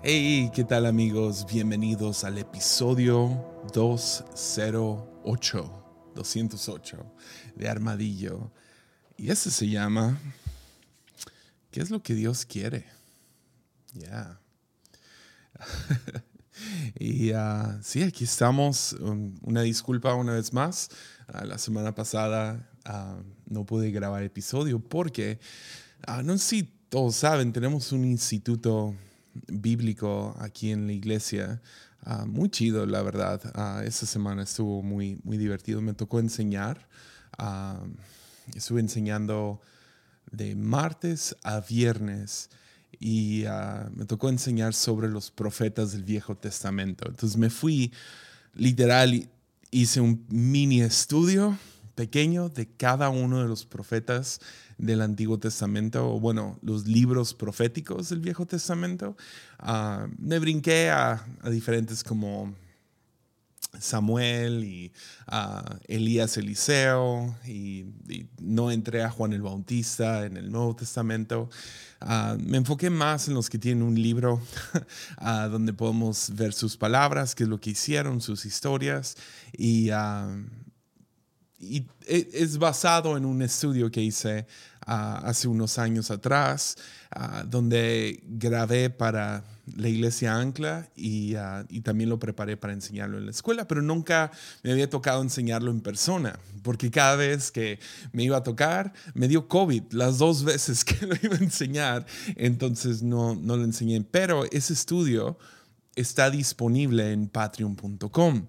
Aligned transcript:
Hey, 0.00 0.52
¿qué 0.54 0.62
tal 0.62 0.86
amigos? 0.86 1.44
Bienvenidos 1.44 2.22
al 2.22 2.38
episodio 2.38 3.64
208, 3.74 6.12
208 6.14 7.14
de 7.56 7.68
Armadillo. 7.68 8.52
Y 9.16 9.30
ese 9.30 9.50
se 9.50 9.68
llama 9.68 10.16
¿Qué 11.72 11.80
es 11.80 11.90
lo 11.90 12.00
que 12.00 12.14
Dios 12.14 12.46
quiere? 12.46 12.84
Ya. 13.92 14.40
y 17.00 17.32
uh, 17.32 17.82
sí, 17.82 18.04
aquí 18.04 18.22
estamos. 18.22 18.94
una 19.42 19.62
disculpa 19.62 20.14
una 20.14 20.34
vez 20.34 20.52
más. 20.52 20.90
Uh, 21.28 21.44
la 21.44 21.58
semana 21.58 21.92
pasada 21.92 22.70
uh, 22.88 23.20
no 23.46 23.66
pude 23.66 23.90
grabar 23.90 24.22
episodio 24.22 24.78
porque, 24.78 25.40
no 26.22 26.38
sé 26.38 26.44
si 26.44 26.62
todos 26.88 27.16
saben, 27.16 27.52
tenemos 27.52 27.90
un 27.90 28.04
instituto 28.04 28.94
bíblico 29.46 30.34
aquí 30.38 30.70
en 30.70 30.86
la 30.86 30.92
iglesia. 30.92 31.60
muy 32.26 32.50
chido, 32.50 32.86
la 32.86 33.02
verdad. 33.02 33.40
esa 33.84 34.06
semana 34.06 34.42
estuvo 34.42 34.82
muy, 34.82 35.20
muy 35.24 35.36
divertido. 35.36 35.80
Me 35.80 35.94
tocó 35.94 36.20
enseñar. 36.20 36.88
estuve 38.54 38.80
enseñando 38.80 39.60
de 40.30 40.54
martes 40.56 41.36
a 41.42 41.60
viernes 41.60 42.50
y 43.00 43.44
ah, 43.44 43.90
me 43.94 44.04
tocó 44.04 44.28
enseñar 44.28 44.74
sobre 44.74 45.08
los 45.08 45.30
profetas 45.30 45.92
del 45.92 46.04
Viejo 46.04 46.36
Testamento. 46.36 47.08
Entonces 47.08 47.36
me 47.36 47.50
fui, 47.50 47.92
literal, 48.54 49.28
hice 49.70 50.00
un 50.00 50.24
mini 50.28 50.82
estudio 50.82 51.56
pequeño 51.98 52.48
de 52.48 52.68
cada 52.68 53.08
uno 53.08 53.42
de 53.42 53.48
los 53.48 53.66
profetas 53.66 54.40
del 54.78 55.02
Antiguo 55.02 55.40
Testamento, 55.40 56.08
o 56.14 56.20
bueno, 56.20 56.56
los 56.62 56.86
libros 56.86 57.34
proféticos 57.34 58.10
del 58.10 58.20
Viejo 58.20 58.46
Testamento. 58.46 59.16
Ah, 59.58 60.06
me 60.16 60.38
brinqué 60.38 60.90
a, 60.90 61.26
a 61.40 61.50
diferentes 61.50 62.04
como 62.04 62.54
Samuel 63.80 64.62
y 64.62 64.92
Elías 65.88 66.36
Eliseo 66.36 67.34
y, 67.44 67.86
no 68.40 68.70
entré 68.70 69.02
a 69.02 69.10
Juan 69.10 69.32
el 69.32 69.42
Bautista 69.42 70.24
en 70.24 70.36
el 70.36 70.52
Nuevo 70.52 70.76
Testamento. 70.76 71.50
Ah, 72.00 72.36
me 72.38 72.58
enfoqué 72.58 72.90
más 72.90 73.26
en 73.26 73.34
los 73.34 73.50
que 73.50 73.58
tienen 73.58 73.82
un 73.82 74.00
libro 74.00 74.40
donde 75.50 75.72
podemos 75.72 76.30
ver 76.36 76.52
sus 76.52 76.76
palabras, 76.76 77.34
qué 77.34 77.42
es 77.42 77.48
lo 77.48 77.60
que 77.60 77.70
hicieron, 77.70 78.20
sus 78.20 78.46
historias 78.46 79.16
y, 79.52 79.90
y 81.58 81.86
e, 82.06 82.28
es 82.32 82.58
basado 82.58 83.16
en 83.16 83.24
un 83.24 83.42
estudio 83.42 83.90
que 83.90 84.02
hice 84.02 84.46
hace 84.88 85.48
unos 85.48 85.78
años 85.78 86.10
atrás, 86.10 86.76
donde 87.46 88.22
grabé 88.26 88.88
para 88.88 89.44
la 89.76 89.88
iglesia 89.88 90.34
Ancla 90.36 90.88
y, 90.96 91.34
y, 91.68 91.80
también 91.82 92.08
lo 92.08 92.18
preparé 92.18 92.56
para 92.56 92.72
enseñarlo 92.72 93.18
en 93.18 93.26
la 93.26 93.30
escuela, 93.30 93.68
pero 93.68 93.82
nunca 93.82 94.30
me 94.62 94.72
había 94.72 94.88
tocado 94.88 95.20
enseñarlo 95.20 95.70
en 95.70 95.82
persona, 95.82 96.38
porque 96.62 96.90
cada 96.90 97.16
vez 97.16 97.50
que 97.50 97.78
me 98.12 98.24
iba 98.24 98.38
a 98.38 98.42
tocar, 98.42 98.94
me 99.12 99.28
dio 99.28 99.46
COVID 99.46 99.92
las 99.92 100.16
dos 100.16 100.42
veces 100.42 100.84
que 100.86 101.06
lo 101.06 101.14
iba 101.22 101.36
a 101.36 101.44
enseñar, 101.44 102.06
entonces 102.36 103.02
no, 103.02 103.34
no 103.34 103.58
lo 103.58 103.64
enseñé, 103.64 104.00
pero 104.10 104.46
ese 104.50 104.72
estudio 104.72 105.36
está 106.00 106.30
disponible 106.30 107.12
en 107.12 107.28
patreon.com, 107.28 108.46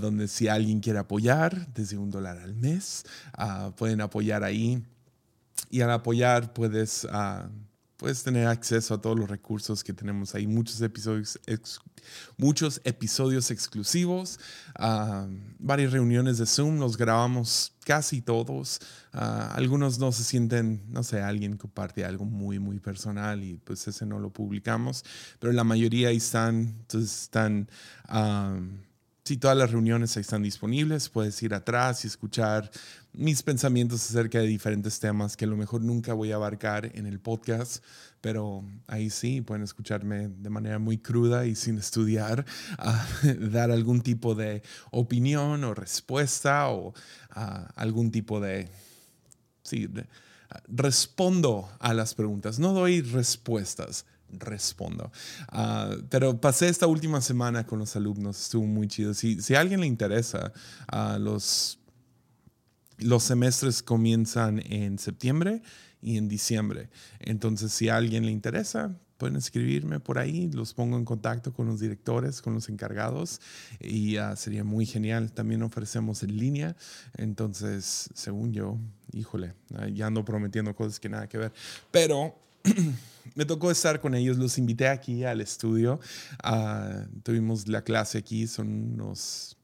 donde 0.00 0.28
si 0.28 0.48
alguien 0.48 0.80
quiere 0.80 0.98
apoyar 0.98 1.72
desde 1.72 1.96
un 1.98 2.10
dólar 2.10 2.38
al 2.38 2.54
mes, 2.54 3.04
pueden 3.76 4.00
apoyar 4.00 4.44
ahí. 4.44 4.82
Y 5.70 5.80
al 5.80 5.90
apoyar 5.90 6.52
puedes, 6.52 7.06
ah, 7.10 7.48
puedes 8.06 8.22
tener 8.22 8.46
acceso 8.46 8.94
a 8.94 9.00
todos 9.00 9.18
los 9.18 9.28
recursos 9.28 9.82
que 9.82 9.92
tenemos 9.92 10.36
ahí, 10.36 10.46
muchos 10.46 10.80
episodios, 10.80 11.40
muchos 12.36 12.80
episodios 12.84 13.50
exclusivos, 13.50 14.38
ah, 14.76 15.26
varias 15.58 15.90
reuniones 15.90 16.38
de 16.38 16.46
Zoom, 16.46 16.78
los 16.78 16.96
grabamos 16.96 17.72
casi 17.84 18.22
todos. 18.22 18.78
Ah, 19.12 19.52
algunos 19.56 19.98
no 19.98 20.12
se 20.12 20.22
sienten, 20.22 20.84
no 20.88 21.02
sé, 21.02 21.20
alguien 21.20 21.56
comparte 21.56 22.04
algo 22.04 22.24
muy, 22.24 22.60
muy 22.60 22.78
personal 22.78 23.42
y 23.42 23.56
pues 23.56 23.88
ese 23.88 24.06
no 24.06 24.20
lo 24.20 24.30
publicamos, 24.30 25.04
pero 25.40 25.52
la 25.52 25.64
mayoría 25.64 26.10
ahí 26.10 26.18
están, 26.18 26.76
entonces 26.82 27.22
están... 27.22 27.68
Si 29.26 29.38
todas 29.38 29.56
las 29.56 29.72
reuniones 29.72 30.16
están 30.16 30.44
disponibles, 30.44 31.08
puedes 31.08 31.42
ir 31.42 31.52
atrás 31.52 32.04
y 32.04 32.06
escuchar 32.06 32.70
mis 33.12 33.42
pensamientos 33.42 34.08
acerca 34.08 34.38
de 34.38 34.46
diferentes 34.46 35.00
temas 35.00 35.36
que 35.36 35.46
a 35.46 35.48
lo 35.48 35.56
mejor 35.56 35.82
nunca 35.82 36.14
voy 36.14 36.30
a 36.30 36.36
abarcar 36.36 36.92
en 36.94 37.06
el 37.06 37.18
podcast, 37.18 37.82
pero 38.20 38.62
ahí 38.86 39.10
sí 39.10 39.40
pueden 39.40 39.64
escucharme 39.64 40.28
de 40.28 40.48
manera 40.48 40.78
muy 40.78 40.98
cruda 40.98 41.44
y 41.44 41.56
sin 41.56 41.76
estudiar, 41.76 42.46
dar 43.50 43.72
algún 43.72 44.00
tipo 44.00 44.36
de 44.36 44.62
opinión 44.92 45.64
o 45.64 45.74
respuesta 45.74 46.68
o 46.68 46.94
algún 47.74 48.12
tipo 48.12 48.38
de... 48.38 48.68
Sí, 49.64 49.88
respondo 50.68 51.68
a 51.80 51.94
las 51.94 52.14
preguntas, 52.14 52.60
no 52.60 52.72
doy 52.74 53.00
respuestas, 53.00 54.06
respondo. 54.30 55.10
Ah, 55.48 55.94
pero 56.08 56.40
pasé 56.40 56.68
esta 56.68 56.86
última 56.86 57.20
semana 57.20 57.66
con 57.66 57.78
los 57.78 57.96
alumnos, 57.96 58.40
estuvo 58.40 58.66
muy 58.66 58.88
chido. 58.88 59.14
Si, 59.14 59.40
si 59.40 59.54
a 59.54 59.60
alguien 59.60 59.80
le 59.80 59.86
interesa, 59.86 60.52
uh, 60.92 61.18
los, 61.18 61.78
los 62.98 63.22
semestres 63.22 63.82
comienzan 63.82 64.62
en 64.66 64.98
septiembre 64.98 65.62
y 66.02 66.16
en 66.16 66.28
diciembre. 66.28 66.90
Entonces, 67.20 67.72
si 67.72 67.88
a 67.88 67.96
alguien 67.96 68.26
le 68.26 68.32
interesa, 68.32 68.96
pueden 69.16 69.36
escribirme 69.36 69.98
por 69.98 70.18
ahí, 70.18 70.50
los 70.52 70.74
pongo 70.74 70.98
en 70.98 71.04
contacto 71.06 71.52
con 71.52 71.66
los 71.66 71.80
directores, 71.80 72.42
con 72.42 72.52
los 72.52 72.68
encargados 72.68 73.40
y 73.80 74.18
uh, 74.18 74.36
sería 74.36 74.62
muy 74.62 74.84
genial. 74.86 75.32
También 75.32 75.62
ofrecemos 75.62 76.22
en 76.22 76.36
línea, 76.36 76.76
entonces, 77.16 78.10
según 78.14 78.52
yo, 78.52 78.78
híjole, 79.12 79.54
ya 79.94 80.08
ando 80.08 80.24
prometiendo 80.24 80.74
cosas 80.74 81.00
que 81.00 81.08
nada 81.08 81.28
que 81.28 81.38
ver, 81.38 81.52
pero 81.90 82.45
me 83.34 83.44
tocó 83.44 83.70
estar 83.70 84.00
con 84.00 84.14
ellos, 84.14 84.38
los 84.38 84.58
invité 84.58 84.88
aquí 84.88 85.24
al 85.24 85.40
estudio. 85.40 86.00
Ah, 86.42 87.06
tuvimos 87.22 87.68
la 87.68 87.82
clase 87.82 88.18
aquí, 88.18 88.46
son 88.46 88.94
unos 88.94 89.56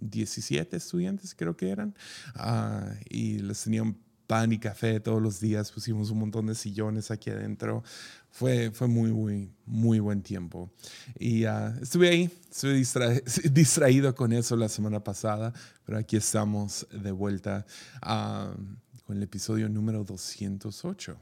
17 0.00 0.76
estudiantes 0.76 1.34
creo 1.34 1.56
que 1.56 1.70
eran, 1.70 1.94
ah, 2.36 2.88
y 3.08 3.38
les 3.38 3.64
tenían 3.64 3.96
pan 4.28 4.52
y 4.52 4.58
café 4.58 5.00
todos 5.00 5.22
los 5.22 5.40
días, 5.40 5.72
pusimos 5.72 6.10
un 6.10 6.18
montón 6.18 6.46
de 6.46 6.54
sillones 6.54 7.10
aquí 7.10 7.30
adentro. 7.30 7.82
Fue, 8.30 8.70
fue 8.70 8.86
muy, 8.86 9.10
muy, 9.10 9.50
muy 9.64 10.00
buen 10.00 10.22
tiempo. 10.22 10.70
Y 11.18 11.46
uh, 11.46 11.72
estuve 11.80 12.10
ahí, 12.10 12.30
estuve 12.50 12.74
distraído 13.50 14.14
con 14.14 14.32
eso 14.34 14.54
la 14.54 14.68
semana 14.68 15.02
pasada, 15.02 15.54
pero 15.84 15.98
aquí 15.98 16.16
estamos 16.16 16.86
de 16.92 17.10
vuelta 17.10 17.66
con 18.02 19.16
el 19.16 19.22
episodio 19.22 19.68
número 19.70 20.04
208. 20.04 21.16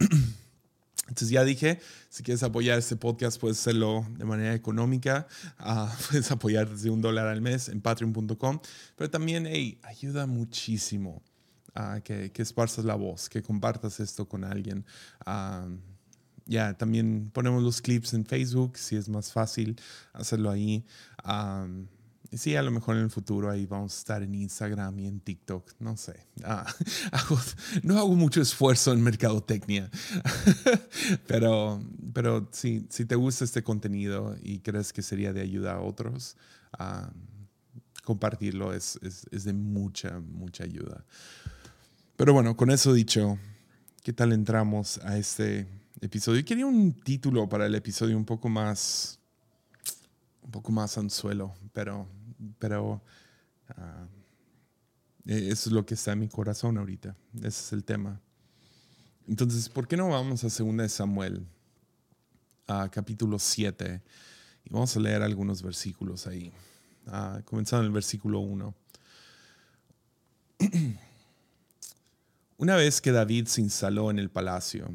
Entonces 1.08 1.30
ya 1.30 1.42
dije, 1.42 1.80
si 2.10 2.22
quieres 2.22 2.42
apoyar 2.42 2.78
este 2.78 2.96
podcast, 2.96 3.40
puedes 3.40 3.58
hacerlo 3.58 4.06
de 4.18 4.24
manera 4.24 4.54
económica. 4.54 5.26
Ah, 5.58 5.94
puedes 6.10 6.30
apoyar 6.30 6.68
desde 6.68 6.90
un 6.90 7.00
dólar 7.00 7.26
al 7.26 7.40
mes 7.40 7.68
en 7.68 7.80
patreon.com. 7.80 8.60
Pero 8.94 9.10
también, 9.10 9.46
hey, 9.46 9.80
ayuda 9.82 10.26
muchísimo 10.26 11.22
a 11.74 12.00
que, 12.00 12.30
esparzas 12.36 12.84
la 12.84 12.94
voz, 12.94 13.28
que 13.28 13.42
compartas 13.42 14.00
esto 14.00 14.28
con 14.28 14.44
alguien. 14.44 14.84
Ah, 15.24 15.66
ya, 16.44 16.74
también 16.74 17.30
ponemos 17.32 17.62
los 17.62 17.80
clips 17.80 18.14
en 18.14 18.24
Facebook, 18.24 18.76
si 18.76 18.96
es 18.96 19.08
más 19.08 19.32
fácil 19.32 19.80
hacerlo 20.12 20.50
ahí. 20.50 20.84
Ah, 21.24 21.66
Sí, 22.32 22.56
a 22.56 22.62
lo 22.62 22.70
mejor 22.70 22.96
en 22.96 23.04
el 23.04 23.10
futuro 23.10 23.50
ahí 23.50 23.64
vamos 23.64 23.94
a 23.94 23.98
estar 23.98 24.22
en 24.22 24.34
Instagram 24.34 24.98
y 24.98 25.06
en 25.06 25.20
TikTok, 25.20 25.72
no 25.78 25.96
sé. 25.96 26.26
Ah, 26.44 26.66
no 27.82 27.98
hago 27.98 28.14
mucho 28.14 28.42
esfuerzo 28.42 28.92
en 28.92 29.02
mercadotecnia, 29.02 29.90
pero, 31.26 31.82
pero 32.12 32.46
si, 32.52 32.86
si 32.90 33.06
te 33.06 33.14
gusta 33.14 33.44
este 33.44 33.62
contenido 33.62 34.36
y 34.42 34.58
crees 34.58 34.92
que 34.92 35.00
sería 35.00 35.32
de 35.32 35.40
ayuda 35.40 35.74
a 35.74 35.80
otros, 35.80 36.36
ah, 36.78 37.10
compartirlo 38.04 38.74
es, 38.74 38.98
es, 39.02 39.26
es, 39.30 39.44
de 39.44 39.54
mucha, 39.54 40.20
mucha 40.20 40.64
ayuda. 40.64 41.06
Pero 42.16 42.34
bueno, 42.34 42.58
con 42.58 42.70
eso 42.70 42.92
dicho, 42.92 43.38
¿qué 44.02 44.12
tal 44.12 44.34
entramos 44.34 44.98
a 44.98 45.16
este 45.16 45.66
episodio? 46.02 46.44
Quería 46.44 46.66
un 46.66 46.92
título 46.92 47.48
para 47.48 47.64
el 47.64 47.74
episodio 47.74 48.18
un 48.18 48.26
poco 48.26 48.50
más 48.50 49.18
un 50.48 50.52
poco 50.52 50.72
más 50.72 50.96
anzuelo, 50.96 51.52
pero 51.74 52.08
pero 52.58 53.02
ah, 53.68 54.06
e-, 55.26 55.48
eso 55.50 55.70
es 55.70 55.72
lo 55.72 55.84
que 55.84 55.94
está 55.94 56.12
en 56.12 56.20
mi 56.20 56.28
corazón 56.28 56.78
ahorita. 56.78 57.16
Ese 57.36 57.48
es 57.48 57.72
el 57.72 57.84
tema. 57.84 58.20
Entonces, 59.26 59.68
¿por 59.68 59.86
qué 59.86 59.96
no 59.96 60.08
vamos 60.08 60.42
a 60.44 60.48
2 60.48 60.76
de 60.76 60.88
Samuel, 60.88 61.46
a 62.66 62.88
capítulo 62.90 63.38
7? 63.38 64.02
Y 64.64 64.70
vamos 64.70 64.96
a 64.96 65.00
leer 65.00 65.22
algunos 65.22 65.62
versículos 65.62 66.26
ahí. 66.26 66.52
Uh, 67.06 67.42
comenzando 67.44 67.82
en 67.82 67.86
el 67.86 67.92
versículo 67.92 68.40
1. 68.40 68.74
Una 72.56 72.76
vez 72.76 73.00
que 73.00 73.12
David 73.12 73.46
se 73.46 73.60
instaló 73.60 74.10
en 74.10 74.18
el 74.18 74.30
palacio, 74.30 74.92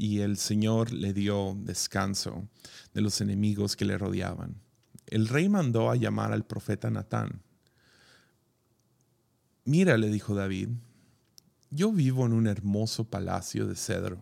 y 0.00 0.20
el 0.20 0.38
Señor 0.38 0.92
le 0.92 1.12
dio 1.12 1.54
descanso 1.60 2.48
de 2.94 3.02
los 3.02 3.20
enemigos 3.20 3.76
que 3.76 3.84
le 3.84 3.98
rodeaban. 3.98 4.54
El 5.10 5.26
rey 5.26 5.48
mandó 5.48 5.90
a 5.90 5.96
llamar 5.96 6.32
al 6.32 6.46
profeta 6.46 6.88
Natán. 6.88 7.42
Mira, 9.64 9.98
le 9.98 10.08
dijo 10.08 10.36
David, 10.36 10.68
yo 11.70 11.90
vivo 11.90 12.26
en 12.26 12.32
un 12.32 12.46
hermoso 12.46 13.10
palacio 13.10 13.66
de 13.66 13.74
cedro, 13.74 14.18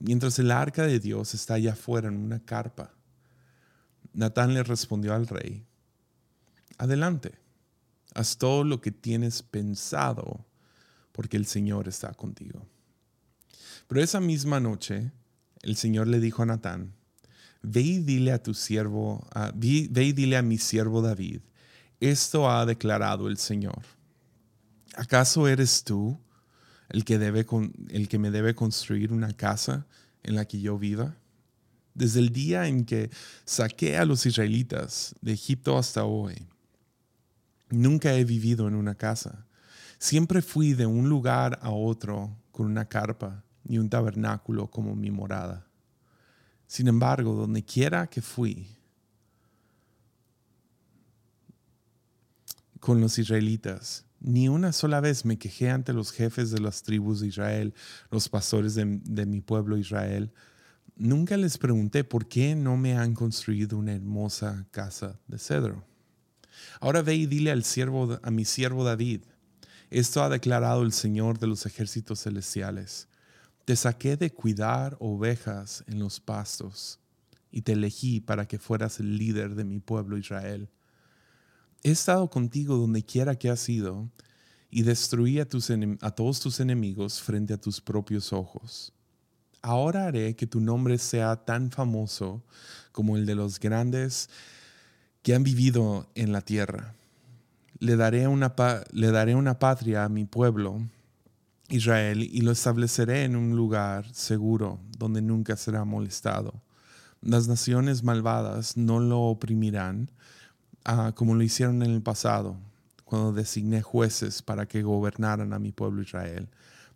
mientras 0.00 0.38
el 0.40 0.50
arca 0.50 0.82
de 0.82 0.98
Dios 0.98 1.34
está 1.34 1.54
allá 1.54 1.74
afuera 1.74 2.08
en 2.08 2.16
una 2.16 2.44
carpa. 2.44 2.92
Natán 4.12 4.52
le 4.52 4.64
respondió 4.64 5.14
al 5.14 5.28
rey, 5.28 5.64
adelante, 6.76 7.38
haz 8.12 8.36
todo 8.36 8.64
lo 8.64 8.80
que 8.80 8.90
tienes 8.90 9.44
pensado, 9.44 10.44
porque 11.12 11.36
el 11.36 11.46
Señor 11.46 11.86
está 11.86 12.12
contigo. 12.14 12.66
Pero 13.86 14.02
esa 14.02 14.18
misma 14.18 14.58
noche, 14.58 15.12
el 15.62 15.76
Señor 15.76 16.08
le 16.08 16.18
dijo 16.18 16.42
a 16.42 16.46
Natán, 16.46 16.94
ve 17.62 17.80
y 17.80 17.98
dile 17.98 18.32
a 18.32 18.42
tu 18.42 18.54
siervo, 18.54 19.26
ve 19.54 20.04
y 20.04 20.12
dile 20.12 20.36
a 20.36 20.42
mi 20.42 20.58
siervo 20.58 21.02
David, 21.02 21.40
esto 22.00 22.50
ha 22.50 22.64
declarado 22.64 23.28
el 23.28 23.36
Señor. 23.36 23.82
¿Acaso 24.96 25.46
eres 25.46 25.84
tú 25.84 26.18
el 26.88 27.04
que, 27.04 27.18
debe 27.18 27.46
el 27.88 28.08
que 28.08 28.18
me 28.18 28.30
debe 28.30 28.54
construir 28.54 29.12
una 29.12 29.32
casa 29.32 29.86
en 30.22 30.34
la 30.34 30.46
que 30.46 30.60
yo 30.60 30.78
viva? 30.78 31.16
Desde 31.94 32.20
el 32.20 32.30
día 32.30 32.66
en 32.66 32.84
que 32.84 33.10
saqué 33.44 33.98
a 33.98 34.04
los 34.04 34.24
israelitas 34.24 35.14
de 35.20 35.32
Egipto 35.32 35.76
hasta 35.76 36.04
hoy, 36.04 36.46
nunca 37.68 38.14
he 38.14 38.24
vivido 38.24 38.68
en 38.68 38.74
una 38.74 38.94
casa. 38.94 39.46
Siempre 39.98 40.40
fui 40.40 40.72
de 40.72 40.86
un 40.86 41.08
lugar 41.08 41.58
a 41.62 41.70
otro 41.70 42.36
con 42.50 42.66
una 42.66 42.86
carpa 42.86 43.44
y 43.68 43.78
un 43.78 43.90
tabernáculo 43.90 44.70
como 44.70 44.96
mi 44.96 45.10
morada. 45.10 45.69
Sin 46.70 46.86
embargo, 46.86 47.34
donde 47.34 47.64
quiera 47.64 48.06
que 48.06 48.22
fui 48.22 48.68
con 52.78 53.00
los 53.00 53.18
israelitas, 53.18 54.04
ni 54.20 54.48
una 54.48 54.72
sola 54.72 55.00
vez 55.00 55.24
me 55.24 55.36
quejé 55.36 55.68
ante 55.68 55.92
los 55.92 56.12
jefes 56.12 56.52
de 56.52 56.60
las 56.60 56.84
tribus 56.84 57.18
de 57.18 57.26
Israel, 57.26 57.74
los 58.12 58.28
pastores 58.28 58.76
de, 58.76 58.86
mi 59.26 59.40
pueblo 59.40 59.78
Israel. 59.78 60.32
Nunca 60.94 61.36
les 61.36 61.58
pregunté 61.58 62.04
por 62.04 62.28
qué 62.28 62.54
no 62.54 62.76
me 62.76 62.96
han 62.96 63.14
construido 63.14 63.76
una 63.76 63.94
hermosa 63.94 64.68
casa 64.70 65.18
de 65.26 65.40
cedro. 65.40 65.84
Ahora 66.78 67.02
ve 67.02 67.16
y 67.16 67.26
dile 67.26 67.50
al 67.50 67.64
siervo, 67.64 68.20
a 68.22 68.30
mi 68.30 68.44
siervo 68.44 68.84
David, 68.84 69.22
esto 69.90 70.22
ha 70.22 70.28
declarado 70.28 70.82
el 70.84 70.92
Señor 70.92 71.40
de 71.40 71.48
los 71.48 71.66
ejércitos 71.66 72.22
celestiales. 72.22 73.09
Te 73.70 73.76
saqué 73.76 74.16
de 74.16 74.32
cuidar 74.32 74.96
ovejas 74.98 75.84
en 75.86 76.00
los 76.00 76.18
pastos 76.18 76.98
y 77.52 77.62
te 77.62 77.74
elegí 77.74 78.20
para 78.20 78.48
que 78.48 78.58
fueras 78.58 78.98
el 78.98 79.16
líder 79.16 79.54
de 79.54 79.62
mi 79.62 79.78
pueblo 79.78 80.18
Israel. 80.18 80.68
He 81.84 81.92
estado 81.92 82.28
contigo 82.28 82.76
donde 82.76 83.04
quiera 83.04 83.36
que 83.36 83.48
has 83.48 83.68
ido 83.68 84.10
y 84.70 84.82
destruí 84.82 85.38
a, 85.38 85.46
a 86.00 86.10
todos 86.10 86.40
tus 86.40 86.58
enemigos 86.58 87.22
frente 87.22 87.54
a 87.54 87.60
tus 87.60 87.80
propios 87.80 88.32
ojos. 88.32 88.92
Ahora 89.62 90.06
haré 90.06 90.34
que 90.34 90.48
tu 90.48 90.60
nombre 90.60 90.98
sea 90.98 91.36
tan 91.36 91.70
famoso 91.70 92.42
como 92.90 93.16
el 93.16 93.24
de 93.24 93.36
los 93.36 93.60
grandes 93.60 94.30
que 95.22 95.32
han 95.32 95.44
vivido 95.44 96.10
en 96.16 96.32
la 96.32 96.40
tierra. 96.40 96.96
Le 97.78 97.94
daré 97.94 98.26
una, 98.26 98.52
le 98.90 99.12
daré 99.12 99.36
una 99.36 99.60
patria 99.60 100.02
a 100.02 100.08
mi 100.08 100.24
pueblo, 100.24 100.80
Israel, 101.70 102.22
y 102.22 102.40
lo 102.42 102.52
estableceré 102.52 103.24
en 103.24 103.36
un 103.36 103.56
lugar 103.56 104.12
seguro 104.12 104.80
donde 104.98 105.22
nunca 105.22 105.56
será 105.56 105.84
molestado. 105.84 106.62
Las 107.22 107.48
naciones 107.48 108.02
malvadas 108.02 108.76
no 108.76 109.00
lo 109.00 109.20
oprimirán, 109.20 110.10
Ah, 110.84 111.12
como 111.14 111.34
lo 111.34 111.42
hicieron 111.42 111.82
en 111.82 111.90
el 111.90 112.02
pasado, 112.02 112.56
cuando 113.04 113.32
designé 113.34 113.82
jueces 113.82 114.40
para 114.40 114.66
que 114.66 114.82
gobernaran 114.82 115.52
a 115.52 115.58
mi 115.58 115.72
pueblo 115.72 116.00
Israel. 116.00 116.48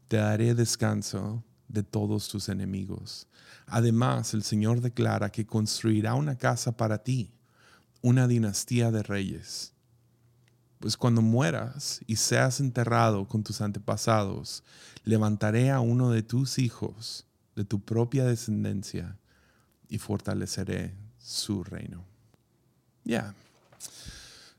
Te 0.09 0.17
daré 0.17 0.55
descanso 0.55 1.45
de 1.69 1.83
todos 1.83 2.29
tus 2.29 2.49
enemigos. 2.49 3.29
Además, 3.67 4.33
el 4.33 4.43
Señor 4.43 4.81
declara 4.81 5.31
que 5.31 5.45
construirá 5.45 6.15
una 6.15 6.37
casa 6.37 6.77
para 6.77 7.03
ti, 7.03 7.35
una 8.01 8.27
dinastía 8.27 8.91
de 8.91 9.03
reyes. 9.03 9.74
Pues 10.85 10.99
cuando 10.99 11.23
mueras 11.23 12.03
y 12.07 12.17
seas 12.17 12.61
enterrado 12.61 13.27
con 13.27 13.43
tus 13.43 13.63
antepasados, 13.63 14.63
levantaré 15.05 15.71
a 15.71 15.81
uno 15.81 16.11
de 16.11 16.23
tus 16.23 16.59
hijos, 16.59 17.25
de 17.57 17.65
tu 17.65 17.81
propia 17.81 18.27
descendencia, 18.27 19.17
y 19.89 19.97
fortaleceré 19.97 20.95
su 21.17 21.65
reino. 21.65 22.05
Ya. 23.03 23.35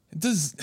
Entonces, 0.10 0.56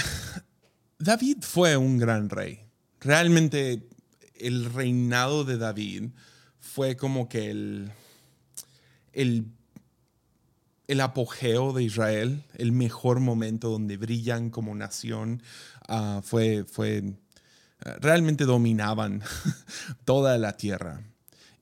David 0.98 1.36
fue 1.42 1.76
un 1.76 1.96
gran 1.96 2.28
rey. 2.28 2.64
Realmente 2.98 3.88
el 4.34 4.64
reinado 4.64 5.44
de 5.44 5.58
David 5.58 6.10
fue 6.58 6.96
como 6.96 7.28
que 7.28 7.52
el, 7.52 7.92
el, 9.12 9.46
apogeo 11.00 11.72
de 11.72 11.84
Israel, 11.84 12.44
el 12.54 12.72
mejor 12.72 13.20
momento 13.20 13.70
donde 13.70 13.96
brillan 13.96 14.50
como 14.50 14.74
nación. 14.74 15.42
Ah, 15.88 16.20
fue, 16.24 16.64
fue, 16.64 17.14
realmente 18.00 18.44
dominaban 18.44 19.22
toda 20.04 20.38
la 20.38 20.56
tierra. 20.56 21.02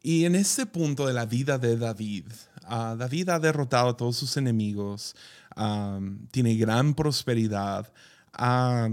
Y 0.03 0.25
en 0.25 0.35
este 0.35 0.67
punto 0.67 1.07
de 1.07 1.13
la 1.13 1.27
vida 1.27 1.59
de 1.59 1.77
David, 1.77 2.25
ah, 2.65 2.97
David 2.99 3.29
ha 3.29 3.39
derrotado 3.39 3.91
a 3.91 3.97
todos 3.97 4.17
sus 4.17 4.37
enemigos, 4.37 5.15
tiene 6.31 6.57
gran 6.57 6.95
prosperidad, 6.95 7.93
ha, 8.33 8.89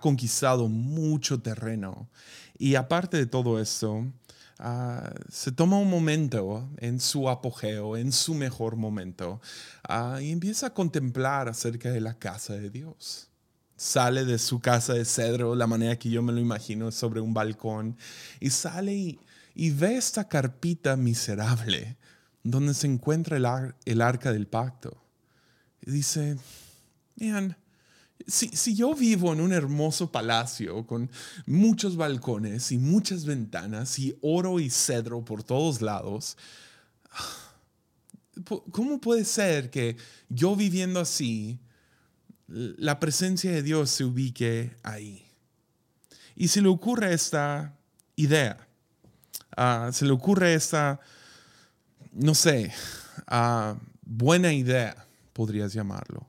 conquistado 0.00 0.68
mucho 0.68 1.40
terreno. 1.40 2.08
Y 2.58 2.76
aparte 2.76 3.16
de 3.16 3.26
todo 3.26 3.60
eso, 3.60 4.06
ah, 4.58 5.12
se 5.30 5.52
toma 5.52 5.78
un 5.78 5.90
momento 5.90 6.68
en 6.78 7.00
su 7.00 7.28
apogeo, 7.28 7.96
en 7.96 8.12
su 8.12 8.34
mejor 8.34 8.76
momento, 8.76 9.40
ah, 9.88 10.18
y 10.20 10.30
empieza 10.30 10.68
a 10.68 10.74
contemplar 10.74 11.48
acerca 11.48 11.90
de 11.90 12.00
la 12.00 12.18
casa 12.18 12.54
de 12.54 12.70
Dios. 12.70 13.28
Sale 13.76 14.24
de 14.24 14.38
su 14.38 14.60
casa 14.60 14.94
de 14.94 15.04
cedro, 15.04 15.54
la 15.54 15.66
manera 15.66 15.98
que 15.98 16.10
yo 16.10 16.22
me 16.22 16.32
lo 16.32 16.40
imagino, 16.40 16.90
sobre 16.90 17.20
un 17.20 17.34
balcón, 17.34 17.96
y 18.40 18.50
sale 18.50 19.18
y, 19.54 19.70
ve 19.70 19.96
esta 19.96 20.28
carpita 20.28 20.96
miserable 20.96 21.96
donde 22.42 22.74
se 22.74 22.86
encuentra 22.86 23.36
el 23.84 24.02
arca 24.02 24.32
del 24.32 24.46
pacto 24.46 25.06
dice, 25.92 26.36
man, 27.16 27.56
si, 28.26 28.74
yo 28.74 28.94
vivo 28.94 29.32
en 29.32 29.40
un 29.40 29.52
hermoso 29.52 30.10
palacio 30.10 30.86
con 30.86 31.10
muchos 31.46 31.96
balcones 31.96 32.72
y 32.72 32.78
muchas 32.78 33.24
ventanas 33.24 33.98
y 33.98 34.16
oro 34.20 34.58
y 34.58 34.70
cedro 34.70 35.24
por 35.24 35.42
todos 35.42 35.82
lados, 35.82 36.36
¿cómo 38.70 39.00
puede 39.00 39.24
ser 39.24 39.70
que 39.70 39.96
yo 40.28 40.56
viviendo 40.56 41.00
así, 41.00 41.58
la 42.48 43.00
presencia 43.00 43.50
de 43.52 43.62
Dios 43.62 43.90
se 43.90 44.04
ubique 44.04 44.76
ahí? 44.82 45.24
Y 46.34 46.48
se 46.48 46.60
le 46.60 46.68
ocurre 46.68 47.14
esta 47.14 47.76
idea, 48.16 48.68
ah, 49.56 49.90
se 49.92 50.04
le 50.04 50.12
ocurre 50.12 50.54
esta, 50.54 51.00
no 52.12 52.34
sé, 52.34 52.72
ah, 53.26 53.76
buena 54.02 54.52
idea 54.52 55.06
podrías 55.32 55.72
llamarlo. 55.72 56.26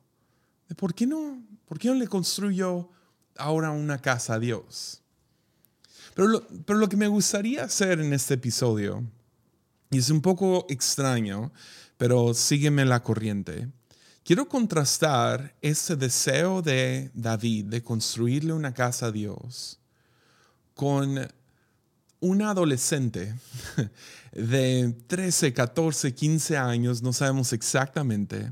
¿Por 0.75 0.93
qué 0.93 1.07
no, 1.07 1.41
por 1.67 1.77
qué 1.77 1.89
no 1.89 1.95
le 1.95 2.07
construyo 2.07 2.89
ahora 3.37 3.71
una 3.71 3.99
casa 3.99 4.35
a 4.35 4.39
Dios? 4.39 5.01
Pero 6.15 6.27
lo, 6.27 6.47
pero 6.65 6.79
lo 6.79 6.89
que 6.89 6.97
me 6.97 7.07
gustaría 7.07 7.63
hacer 7.63 7.99
en 7.99 8.13
este 8.13 8.35
episodio, 8.35 9.03
y 9.91 9.99
es 9.99 10.09
un 10.09 10.21
poco 10.21 10.65
extraño, 10.69 11.51
pero 11.97 12.33
sígueme 12.33 12.85
la 12.85 13.03
corriente, 13.03 13.67
quiero 14.23 14.47
contrastar 14.47 15.55
ese 15.61 15.95
deseo 15.95 16.61
de 16.61 17.11
David 17.13 17.65
de 17.65 17.83
construirle 17.83 18.53
una 18.53 18.73
casa 18.73 19.07
a 19.07 19.11
Dios 19.11 19.79
con 20.73 21.27
una 22.19 22.49
adolescente 22.51 23.35
de 24.31 24.95
13, 25.07 25.53
14, 25.53 26.13
15 26.13 26.57
años, 26.57 27.01
no 27.01 27.13
sabemos 27.13 27.53
exactamente, 27.53 28.51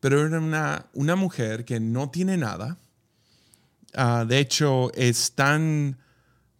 pero 0.00 0.26
era 0.26 0.38
una, 0.38 0.86
una 0.94 1.14
mujer 1.14 1.64
que 1.64 1.78
no 1.78 2.10
tiene 2.10 2.36
nada. 2.36 2.78
Ah, 3.94 4.24
de 4.26 4.38
hecho, 4.38 4.92
es 4.94 5.32
tan, 5.32 5.98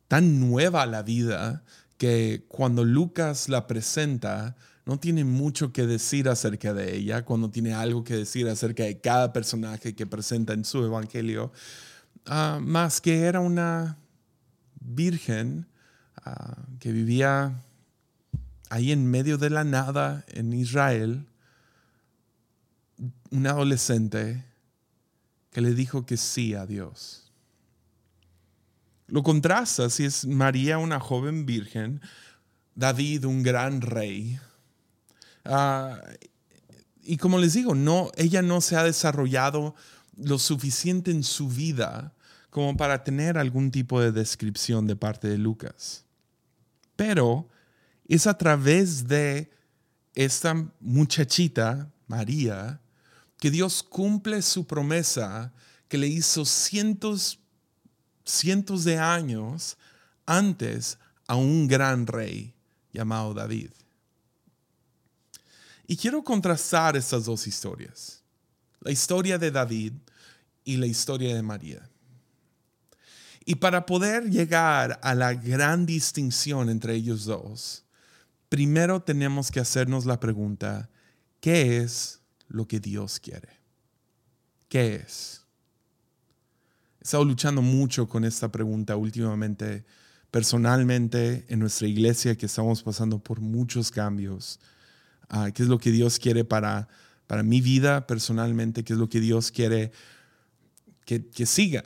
tan 0.09 0.41
nueva 0.41 0.87
la 0.87 1.03
vida 1.03 1.65
que 1.97 2.45
cuando 2.49 2.85
Lucas 2.85 3.49
la 3.49 3.67
presenta, 3.67 4.57
no 4.87 4.99
tiene 4.99 5.25
mucho 5.25 5.73
que 5.73 5.87
decir 5.87 6.29
acerca 6.29 6.75
de 6.75 6.97
ella, 6.97 7.25
cuando 7.25 7.51
tiene 7.51 7.75
algo 7.75 8.05
que 8.05 8.17
decir 8.17 8.49
acerca 8.49 8.85
de 8.85 9.01
cada 9.01 9.33
personaje 9.33 9.95
que 9.95 10.07
presenta 10.07 10.53
en 10.53 10.65
su 10.65 10.85
evangelio, 10.85 11.53
ah, 12.27 12.59
más 12.61 13.01
que 13.01 13.21
era 13.21 13.41
una 13.41 13.99
virgen 14.81 15.67
ah, 16.25 16.57
que 16.79 16.93
vivía 16.93 17.63
ahí 18.69 18.93
en 18.93 19.11
medio 19.11 19.39
de 19.39 19.51
la 19.51 19.65
nada 19.65 20.25
en 20.29 20.53
Israel, 20.53 21.27
un 23.31 23.47
adolescente 23.47 24.45
que 25.51 25.61
le 25.61 25.75
dijo 25.75 26.07
que 26.07 26.17
sí 26.17 26.55
a 26.55 26.67
Dios. 26.67 27.33
Lo 29.07 29.23
contrasta 29.23 29.91
si 29.91 30.05
es 30.05 30.27
María 30.27 30.79
una 30.79 31.01
joven 31.01 31.45
virgen, 31.47 32.01
David 32.75 33.25
un 33.25 33.43
gran 33.43 33.81
rey. 33.81 34.39
Ah, 35.45 36.01
y 37.03 37.17
como 37.17 37.39
les 37.39 37.55
digo, 37.55 37.75
no, 37.75 38.11
ella 38.17 38.43
no 38.43 38.61
se 38.61 38.77
ha 38.77 38.85
desarrollado 38.85 39.75
lo 40.17 40.39
suficiente 40.39 41.11
en 41.11 41.25
su 41.25 41.49
vida 41.49 42.15
como 42.51 42.77
para 42.77 43.05
tener 43.05 43.39
algún 43.39 43.71
tipo 43.71 44.01
de 44.01 44.13
descripción 44.13 44.87
de 44.87 44.97
parte 44.97 45.29
de 45.29 45.39
Lucas. 45.39 46.05
Pero 46.97 47.49
es 48.07 48.27
a 48.27 48.37
través 48.37 49.07
de 49.09 49.51
esta 50.15 50.55
muchachita, 50.81 51.91
María, 52.07 52.81
que 53.41 53.51
Dios 53.51 53.83
cumple 53.83 54.43
su 54.43 54.67
promesa 54.67 55.53
que 55.89 55.99
le 55.99 56.07
hizo 56.07 56.45
cientos, 56.45 57.41
cientos 58.25 58.85
de 58.85 58.99
años 58.99 59.77
antes 60.27 60.99
a 61.27 61.35
un 61.35 61.67
gran 61.67 62.07
rey 62.07 62.55
llamado 62.93 63.35
David. 63.35 63.71
Y 65.87 65.97
quiero 65.97 66.23
contrastar 66.23 66.97
estas 66.97 67.25
dos 67.25 67.47
historias, 67.49 68.23
la 68.81 68.93
historia 68.93 69.39
de 69.39 69.51
David 69.51 69.95
y 70.63 70.77
la 70.77 70.87
historia 70.87 71.35
de 71.35 71.43
María. 71.43 71.89
Y 73.45 73.57
para 73.57 73.87
poder 73.87 74.31
llegar 74.31 75.01
a 75.03 75.15
la 75.15 75.33
gran 75.33 75.87
distinción 75.87 76.69
entre 76.69 76.95
ellos 76.95 77.25
dos, 77.25 77.85
primero 78.49 79.03
tenemos 79.03 79.51
que 79.51 79.61
hacernos 79.61 80.05
la 80.05 80.21
pregunta, 80.21 80.91
¿qué 81.41 81.79
es 81.79 82.20
lo 82.51 82.67
que 82.67 82.81
Dios 82.81 83.19
quiere? 83.19 83.49
¿Qué 84.69 84.97
es? 84.97 85.43
He 87.01 87.05
estado 87.05 87.25
luchando 87.25 87.63
mucho 87.63 88.07
con 88.09 88.25
esta 88.25 88.53
pregunta 88.53 88.97
últimamente, 88.97 89.85
personalmente, 90.31 91.47
en 91.49 91.61
nuestra 91.61 91.89
iglesia, 91.89 92.37
que 92.37 92.47
estamos 92.47 92.83
pasando 92.83 93.19
por 93.19 93.41
muchos 93.41 93.91
cambios. 93.91 94.61
Ah, 95.29 95.51
¿Qué 95.53 95.63
es 95.63 95.69
lo 95.69 95.79
que 95.79 95.91
Dios 95.91 96.19
quiere 96.19 96.45
para, 96.45 96.89
para 97.27 97.43
mi 97.43 97.61
vida 97.61 98.07
personalmente? 98.07 98.85
¿Qué 98.85 98.93
es 98.93 98.99
lo 98.99 99.09
que 99.09 99.21
Dios 99.21 99.51
quiere 99.51 99.93
que, 101.07 101.27
que 101.27 101.47
siga? 101.47 101.85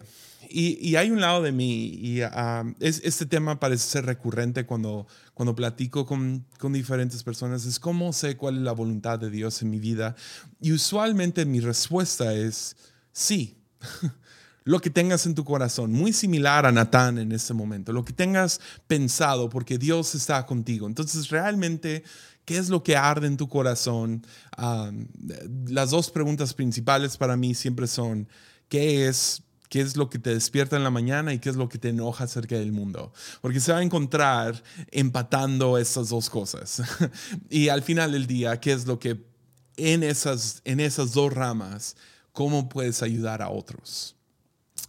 Y, 0.57 0.95
hay 0.95 1.11
un 1.11 1.21
lado 1.21 1.43
de 1.43 1.51
mí, 1.51 1.87
y 2.01 2.21
ah, 2.23 2.63
es, 2.79 3.01
este 3.03 3.27
tema 3.27 3.59
parece 3.59 3.89
ser 3.89 4.07
recurrente 4.07 4.65
cuando, 4.65 5.09
cuando 5.35 5.57
platico 5.57 6.07
con, 6.07 6.47
con, 6.61 6.73
diferentes 6.73 7.25
personas, 7.25 7.67
es 7.67 7.81
cómo 7.81 8.13
sé 8.13 8.37
cuál 8.37 8.59
es 8.59 8.63
la 8.63 8.71
voluntad 8.71 9.19
de 9.19 9.31
Dios 9.31 9.63
en 9.63 9.71
mi 9.71 9.81
vida. 9.81 10.15
Y 10.61 10.71
usualmente 10.71 11.45
mi 11.45 11.59
respuesta 11.59 12.33
es 12.35 12.77
sí. 13.13 13.57
lo 14.63 14.79
que 14.79 14.91
tengas 14.91 15.27
en 15.27 15.35
tu 15.35 15.45
corazón, 15.45 15.91
muy 15.91 16.13
similar 16.13 16.67
a 16.67 16.71
Natán 16.71 17.19
en 17.19 17.33
este 17.33 17.53
momento, 17.53 17.93
lo 17.93 18.05
que 18.05 18.13
tengas 18.13 18.61
pensado, 18.87 19.51
porque 19.51 19.77
Dios 19.77 20.15
está 20.15 20.47
contigo. 20.47 20.87
Entonces, 20.87 21.31
realmente, 21.31 22.05
¿qué 22.45 22.59
es 22.59 22.69
lo 22.69 22.85
que 22.85 22.97
arde 22.97 23.27
en 23.27 23.37
tu 23.37 23.49
corazón? 23.49 24.25
Ah, 24.57 24.93
las 25.67 25.91
dos 25.91 26.13
preguntas 26.13 26.55
principales 26.55 27.17
para 27.17 27.37
mí 27.37 27.55
siempre 27.55 27.89
son, 27.89 28.29
¿qué 28.69 29.09
es 29.09 29.43
qué 29.75 29.81
es 29.81 29.97
lo 29.97 30.09
que 30.09 30.21
te 30.21 30.33
despierta 30.33 30.77
en 30.77 30.85
la 30.85 30.91
mañana 30.93 31.35
y 31.35 31.41
qué 31.41 31.51
es 31.51 31.57
lo 31.57 31.69
que 31.69 31.79
te 31.79 31.89
enoja 31.89 32.23
acerca 32.23 32.55
del 32.55 32.71
mundo. 32.71 33.13
Porque 33.41 33.59
se 33.59 33.73
va 33.73 33.79
a 33.79 33.83
encontrar 33.83 34.63
empatando 34.93 35.79
esas 35.79 36.11
dos 36.11 36.31
cosas. 36.31 36.81
y 37.51 37.71
al 37.71 37.83
final 37.83 38.13
del 38.13 38.29
día, 38.29 38.61
qué 38.61 38.71
es 38.71 38.87
lo 38.87 39.01
que 39.01 39.27
en 39.77 40.05
esas, 40.05 40.63
en 40.65 40.79
esas 40.79 41.13
dos 41.13 41.33
ramas, 41.33 41.97
cómo 42.31 42.69
puedes 42.69 43.03
ayudar 43.03 43.43
a 43.43 43.49
otros. 43.49 44.15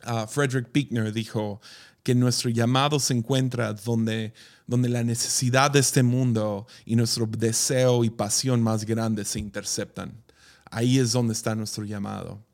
Uh, 0.05 0.27
Frederick 0.27 0.69
Pickner 0.71 1.11
dijo 1.11 1.59
que 2.03 2.13
nuestro 2.13 2.51
llamado 2.51 2.99
se 2.99 3.15
encuentra 3.15 3.73
donde, 3.73 4.35
donde 4.67 4.89
la 4.89 5.03
necesidad 5.03 5.71
de 5.71 5.79
este 5.79 6.03
mundo 6.03 6.67
y 6.85 6.95
nuestro 6.95 7.25
deseo 7.25 8.03
y 8.03 8.11
pasión 8.11 8.61
más 8.61 8.85
grande 8.85 9.25
se 9.25 9.39
interceptan. 9.39 10.23
Ahí 10.69 10.99
es 10.99 11.11
donde 11.11 11.33
está 11.33 11.55
nuestro 11.55 11.85
llamado. 11.85 12.44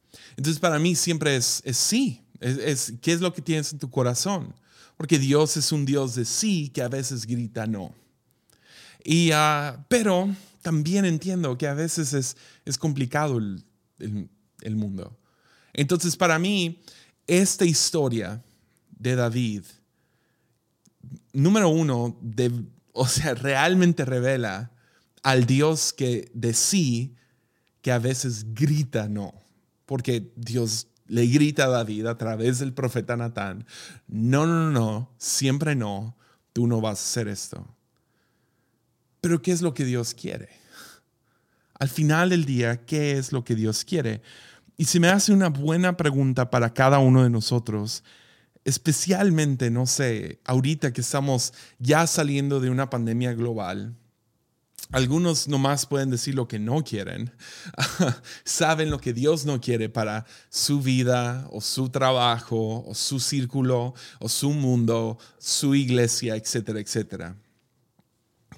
Entonces 0.41 0.59
para 0.59 0.79
mí 0.79 0.95
siempre 0.95 1.35
es, 1.35 1.61
sí, 1.73 2.23
es, 2.39 2.93
¿qué 2.99 3.13
es 3.13 3.21
lo 3.21 3.31
que 3.31 3.43
tienes 3.43 3.73
en 3.73 3.77
tu 3.77 3.91
corazón? 3.91 4.55
Porque 4.97 5.19
Dios 5.19 5.55
es 5.55 5.71
un 5.71 5.85
Dios 5.85 6.15
de 6.15 6.25
sí 6.25 6.71
que 6.73 6.81
a 6.81 6.87
veces 6.87 7.27
grita 7.27 7.67
no. 7.67 7.93
Y, 9.03 9.29
ah, 9.33 9.85
pero 9.87 10.35
también 10.63 11.05
entiendo 11.05 11.59
que 11.59 11.67
a 11.67 11.75
veces 11.75 12.13
es, 12.13 12.37
es 12.65 12.79
complicado 12.79 13.37
el, 13.37 13.63
el, 14.61 14.75
mundo. 14.75 15.15
Entonces 15.73 16.17
para 16.17 16.39
mí, 16.39 16.81
esta 17.27 17.65
historia 17.65 18.43
de 18.97 19.15
David, 19.15 19.61
número 21.33 21.69
uno, 21.69 22.17
de, 22.19 22.51
o 22.93 23.07
sea, 23.07 23.35
realmente 23.35 24.05
revela 24.05 24.71
al 25.21 25.45
Dios 25.45 25.93
que 25.93 26.31
de 26.33 26.55
sí, 26.55 27.15
que 27.83 27.91
a 27.91 27.99
veces 27.99 28.55
grita 28.55 29.07
no 29.07 29.40
porque 29.91 30.31
Dios 30.37 30.87
le 31.07 31.27
grita 31.27 31.65
a 31.65 31.67
David 31.67 32.05
a 32.05 32.17
través 32.17 32.59
del 32.59 32.71
profeta 32.71 33.17
Natán, 33.17 33.65
no, 34.07 34.45
no, 34.45 34.71
no, 34.71 35.13
siempre 35.17 35.75
no, 35.75 36.15
tú 36.53 36.65
no 36.65 36.79
vas 36.79 36.99
a 36.99 37.03
hacer 37.03 37.27
esto. 37.27 37.67
Pero 39.19 39.41
¿qué 39.41 39.51
es 39.51 39.61
lo 39.61 39.73
que 39.73 39.83
Dios 39.83 40.13
quiere? 40.13 40.47
Al 41.77 41.89
final 41.89 42.29
del 42.29 42.45
día, 42.45 42.85
¿qué 42.85 43.17
es 43.17 43.33
lo 43.33 43.43
que 43.43 43.53
Dios 43.53 43.83
quiere? 43.83 44.21
Y 44.77 44.85
se 44.85 45.01
me 45.01 45.09
hace 45.09 45.33
una 45.33 45.49
buena 45.49 45.97
pregunta 45.97 46.49
para 46.49 46.73
cada 46.73 46.99
uno 46.99 47.23
de 47.23 47.29
nosotros, 47.29 48.05
especialmente, 48.63 49.71
no 49.71 49.87
sé, 49.87 50.39
ahorita 50.45 50.93
que 50.93 51.01
estamos 51.01 51.53
ya 51.79 52.07
saliendo 52.07 52.61
de 52.61 52.69
una 52.69 52.89
pandemia 52.89 53.33
global, 53.33 53.97
algunos 54.91 55.47
nomás 55.47 55.85
pueden 55.85 56.09
decir 56.09 56.35
lo 56.35 56.47
que 56.47 56.59
no 56.59 56.83
quieren. 56.83 57.31
Saben 58.43 58.89
lo 58.89 58.99
que 58.99 59.13
Dios 59.13 59.45
no 59.45 59.61
quiere 59.61 59.89
para 59.89 60.25
su 60.49 60.81
vida 60.81 61.47
o 61.51 61.61
su 61.61 61.89
trabajo 61.89 62.83
o 62.85 62.93
su 62.93 63.19
círculo 63.19 63.93
o 64.19 64.29
su 64.29 64.51
mundo, 64.51 65.17
su 65.37 65.75
iglesia, 65.75 66.35
etcétera, 66.35 66.79
etcétera. 66.79 67.35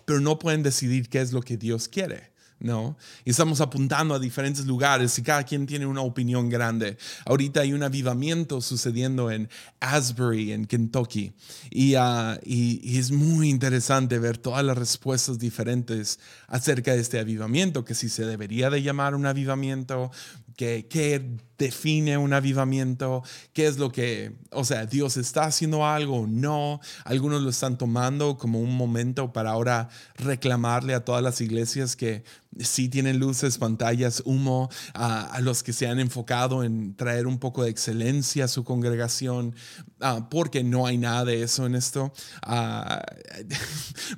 Pero 0.06 0.20
no 0.20 0.40
pueden 0.40 0.64
decidir 0.64 1.08
qué 1.08 1.22
es 1.22 1.32
lo 1.32 1.42
que 1.42 1.58
Dios 1.58 1.88
quiere. 1.88 2.33
¿No? 2.64 2.98
Y 3.26 3.32
estamos 3.32 3.62
apuntando 3.62 4.16
a 4.16 4.20
diferentes 4.20 4.66
lugares 4.66 5.20
y 5.20 5.22
cada 5.22 5.44
quien 5.44 5.68
tiene 5.68 5.86
una 5.86 6.02
opinión 6.02 6.50
grande. 6.50 6.98
Ahorita 7.26 7.60
hay 7.60 7.74
un 7.74 7.84
avivamiento 7.84 8.62
sucediendo 8.62 9.30
en 9.30 9.50
Asbury, 9.82 10.54
en 10.54 10.66
Kentucky, 10.66 11.34
y, 11.70 11.96
uh, 11.96 12.40
y, 12.44 12.98
es 12.98 13.12
muy 13.12 13.50
interesante 13.50 14.18
ver 14.18 14.38
todas 14.38 14.64
las 14.64 14.78
respuestas 14.78 15.38
diferentes 15.38 16.20
acerca 16.48 16.94
de 16.94 17.02
este 17.02 17.20
avivamiento, 17.20 17.84
que 17.84 17.96
si 17.96 18.08
se 18.08 18.26
debería 18.26 18.70
de 18.70 18.82
llamar 18.82 19.14
un 19.14 19.26
avivamiento, 19.26 20.10
que, 20.56 20.88
que 20.88 21.38
define 21.58 22.18
un 22.18 22.34
avivamiento, 22.34 23.24
qué 23.54 23.68
es 23.68 23.78
lo 23.78 23.92
que, 23.92 24.34
o 24.52 24.64
sea, 24.64 24.86
Dios 24.86 25.18
está 25.18 25.46
haciendo 25.46 25.86
algo, 25.86 26.26
no, 26.28 26.80
algunos 27.06 27.42
lo 27.42 27.50
están 27.50 27.78
tomando 27.78 28.38
como 28.38 28.60
un 28.60 28.76
momento 28.76 29.34
para 29.34 29.52
ahora 29.52 29.90
reclamarle 30.16 30.94
a 30.94 31.06
todas 31.06 31.24
las 31.24 31.42
iglesias 31.42 31.96
que 31.96 32.24
sí 32.60 32.90
tienen 32.90 33.20
luces, 33.20 33.58
pantallas, 33.58 34.22
humo, 34.26 34.70
a, 34.94 35.40
los 35.42 35.64
que 35.64 35.74
se 35.74 35.88
han 35.88 36.00
enfocado 36.00 36.64
en 36.64 36.96
traer 36.96 37.28
un 37.28 37.40
poco 37.40 37.64
de 37.64 37.70
excelencia 37.70 38.46
a 38.46 38.48
su 38.48 38.64
congregación, 38.64 39.56
uh, 40.02 40.30
porque 40.30 40.64
no 40.64 40.86
hay 40.86 40.98
nada 40.98 41.26
de 41.26 41.44
eso 41.44 41.66
en 41.66 41.76
esto. 41.76 42.14
Uh, 42.46 43.00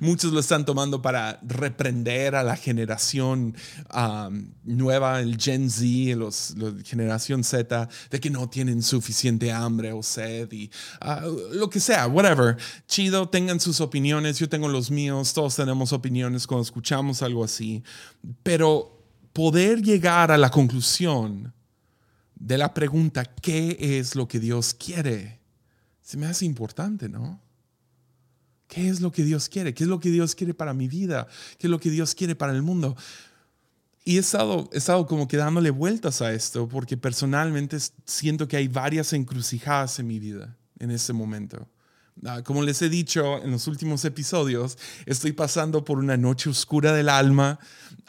muchos 0.00 0.32
lo 0.32 0.40
están 0.40 0.64
tomando 0.64 1.02
para 1.02 1.40
reprender 1.42 2.34
a 2.34 2.42
la 2.42 2.56
generación 2.56 3.56
nueva, 4.64 5.20
el 5.20 5.38
Gen 5.40 5.70
Z, 5.70 6.16
los, 6.16 6.54
la 6.56 6.70
generación 7.26 7.44
Z, 7.44 7.88
de 8.10 8.20
que 8.20 8.30
no 8.30 8.48
tienen 8.48 8.82
suficiente 8.82 9.52
hambre 9.52 9.92
o 9.92 10.02
sed 10.02 10.50
y 10.52 10.70
lo 11.52 11.68
que 11.68 11.80
sea, 11.80 12.06
whatever. 12.06 12.56
Chido, 12.86 13.28
tengan 13.28 13.60
sus 13.60 13.80
opiniones, 13.80 14.38
yo 14.38 14.48
tengo 14.48 14.68
los 14.68 14.90
míos, 14.90 15.32
todos 15.32 15.56
tenemos 15.56 15.92
opiniones 15.92 16.46
cuando 16.46 16.62
escuchamos 16.62 17.22
algo 17.22 17.44
así. 17.44 17.82
Pero 18.42 19.02
poder 19.32 19.82
llegar 19.82 20.30
a 20.30 20.38
la 20.38 20.50
conclusión 20.50 21.52
de 22.34 22.58
la 22.58 22.72
pregunta, 22.72 23.24
¿qué 23.24 23.76
es 23.80 24.14
lo 24.14 24.28
que 24.28 24.40
Dios 24.40 24.74
quiere? 24.74 25.40
Se 26.02 26.16
me 26.16 26.26
hace 26.26 26.44
importante, 26.44 27.08
¿no? 27.08 27.40
¿Qué 28.68 28.88
es 28.88 29.00
lo 29.00 29.12
que 29.12 29.22
Dios 29.22 29.48
quiere? 29.48 29.74
¿Qué 29.74 29.84
es 29.84 29.88
lo 29.88 30.00
que 30.00 30.10
Dios 30.10 30.34
quiere 30.34 30.52
para 30.52 30.74
mi 30.74 30.88
vida? 30.88 31.28
¿Qué 31.58 31.68
es 31.68 31.70
lo 31.70 31.78
que 31.78 31.90
Dios 31.90 32.14
quiere 32.14 32.34
para 32.34 32.52
el 32.52 32.62
mundo? 32.62 32.96
Y 34.08 34.18
he 34.18 34.20
estado, 34.20 34.70
he 34.72 34.78
estado 34.78 35.04
como 35.04 35.26
que 35.26 35.36
dándole 35.36 35.70
vueltas 35.70 36.22
a 36.22 36.32
esto 36.32 36.68
porque 36.68 36.96
personalmente 36.96 37.76
siento 38.04 38.46
que 38.46 38.56
hay 38.56 38.68
varias 38.68 39.12
encrucijadas 39.12 39.98
en 39.98 40.06
mi 40.06 40.20
vida 40.20 40.56
en 40.78 40.92
este 40.92 41.12
momento. 41.12 41.66
Ah, 42.24 42.42
como 42.42 42.62
les 42.62 42.80
he 42.80 42.88
dicho 42.88 43.42
en 43.42 43.50
los 43.50 43.66
últimos 43.66 44.02
episodios, 44.06 44.78
estoy 45.04 45.32
pasando 45.32 45.84
por 45.84 45.98
una 45.98 46.16
noche 46.16 46.48
oscura 46.48 46.94
del 46.94 47.10
alma, 47.10 47.58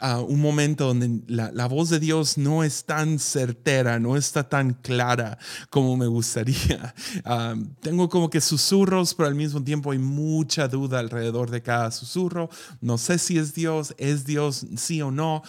uh, 0.00 0.22
un 0.22 0.40
momento 0.40 0.86
donde 0.86 1.20
la, 1.26 1.52
la, 1.52 1.66
voz 1.66 1.90
de 1.90 2.00
Dios 2.00 2.38
no 2.38 2.64
es 2.64 2.86
tan 2.86 3.18
certera, 3.18 3.98
no 3.98 4.16
está 4.16 4.48
tan 4.48 4.72
clara 4.72 5.38
como 5.68 5.94
me 5.98 6.06
gustaría. 6.06 6.94
Uh, 7.26 7.62
tengo 7.82 8.08
como 8.08 8.30
que 8.30 8.40
susurros, 8.40 9.14
pero 9.14 9.28
al 9.28 9.34
mismo 9.34 9.62
tiempo 9.62 9.92
hay 9.92 9.98
mucha 9.98 10.68
duda 10.68 11.00
alrededor 11.00 11.50
de 11.50 11.60
cada 11.60 11.90
susurro. 11.90 12.48
No 12.80 12.96
sé 12.96 13.18
si 13.18 13.36
es 13.36 13.52
Dios, 13.52 13.94
es 13.98 14.24
Dios, 14.24 14.66
sí 14.76 15.02
o 15.02 15.10
no. 15.10 15.42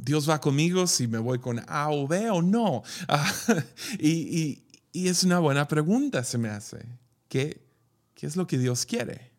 Dios 0.00 0.28
va 0.28 0.40
conmigo 0.40 0.88
si 0.88 1.06
me 1.06 1.18
voy 1.18 1.38
con 1.38 1.62
A 1.68 1.90
o 1.90 2.08
B 2.08 2.30
o 2.30 2.42
no. 2.42 2.82
y, 4.00 4.10
y, 4.10 4.64
y 4.92 5.06
es 5.06 5.22
una 5.22 5.38
buena 5.38 5.68
pregunta, 5.68 6.24
se 6.24 6.36
me 6.36 6.48
hace. 6.48 7.00
¿Qué, 7.30 7.62
¿Qué 8.14 8.26
es 8.26 8.36
lo 8.36 8.46
que 8.46 8.58
Dios 8.58 8.84
quiere? 8.84 9.30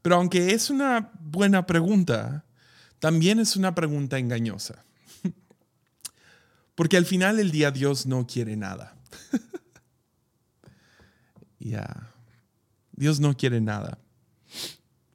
Pero 0.00 0.16
aunque 0.16 0.54
es 0.54 0.70
una 0.70 1.12
buena 1.20 1.66
pregunta, 1.66 2.44
también 2.98 3.38
es 3.38 3.54
una 3.54 3.74
pregunta 3.74 4.18
engañosa. 4.18 4.84
Porque 6.74 6.96
al 6.96 7.04
final 7.06 7.36
del 7.36 7.52
día 7.52 7.70
Dios 7.70 8.06
no 8.06 8.26
quiere 8.26 8.56
nada. 8.56 8.96
Ya. 11.64 12.12
Dios 12.90 13.20
no 13.20 13.36
quiere 13.36 13.60
nada. 13.60 13.96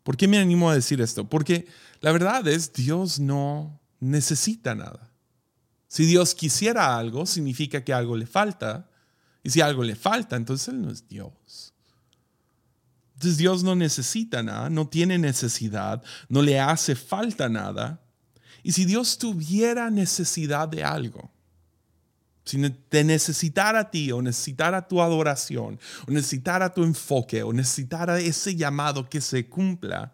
¿Por 0.03 0.15
qué 0.15 0.29
me 0.29 0.37
animo 0.37 0.69
a 0.69 0.75
decir 0.75 1.01
esto? 1.01 1.27
Porque 1.27 1.67
la 1.99 2.13
verdad 2.13 2.47
es, 2.47 2.71
Dios 2.71 3.19
no 3.19 3.81
necesita 3.99 4.73
nada. 4.73 5.11
Si 5.89 6.05
Dios 6.05 6.33
quisiera 6.33 6.97
algo, 6.97 7.25
significa 7.25 7.83
que 7.83 7.91
algo 7.91 8.15
le 8.15 8.25
falta. 8.25 8.89
Y 9.47 9.49
si 9.49 9.61
algo 9.61 9.81
le 9.81 9.95
falta, 9.95 10.35
entonces 10.35 10.67
Él 10.67 10.81
no 10.81 10.91
es 10.91 11.07
Dios. 11.07 11.73
Entonces 13.13 13.37
Dios 13.37 13.63
no 13.63 13.77
necesita 13.77 14.43
nada, 14.43 14.69
no 14.69 14.89
tiene 14.89 15.17
necesidad, 15.17 16.03
no 16.27 16.41
le 16.41 16.59
hace 16.59 16.95
falta 16.95 17.47
nada. 17.47 18.03
Y 18.61 18.73
si 18.73 18.83
Dios 18.83 19.17
tuviera 19.17 19.89
necesidad 19.89 20.67
de 20.67 20.83
algo, 20.83 21.31
si 22.43 22.69
te 22.89 23.05
necesitara 23.05 23.79
a 23.79 23.89
ti 23.89 24.11
o 24.11 24.21
necesitara 24.21 24.85
tu 24.85 25.01
adoración 25.01 25.79
o 26.05 26.11
necesitara 26.11 26.73
tu 26.73 26.83
enfoque 26.83 27.41
o 27.41 27.53
necesitara 27.53 28.19
ese 28.19 28.53
llamado 28.53 29.09
que 29.09 29.21
se 29.21 29.47
cumpla, 29.47 30.11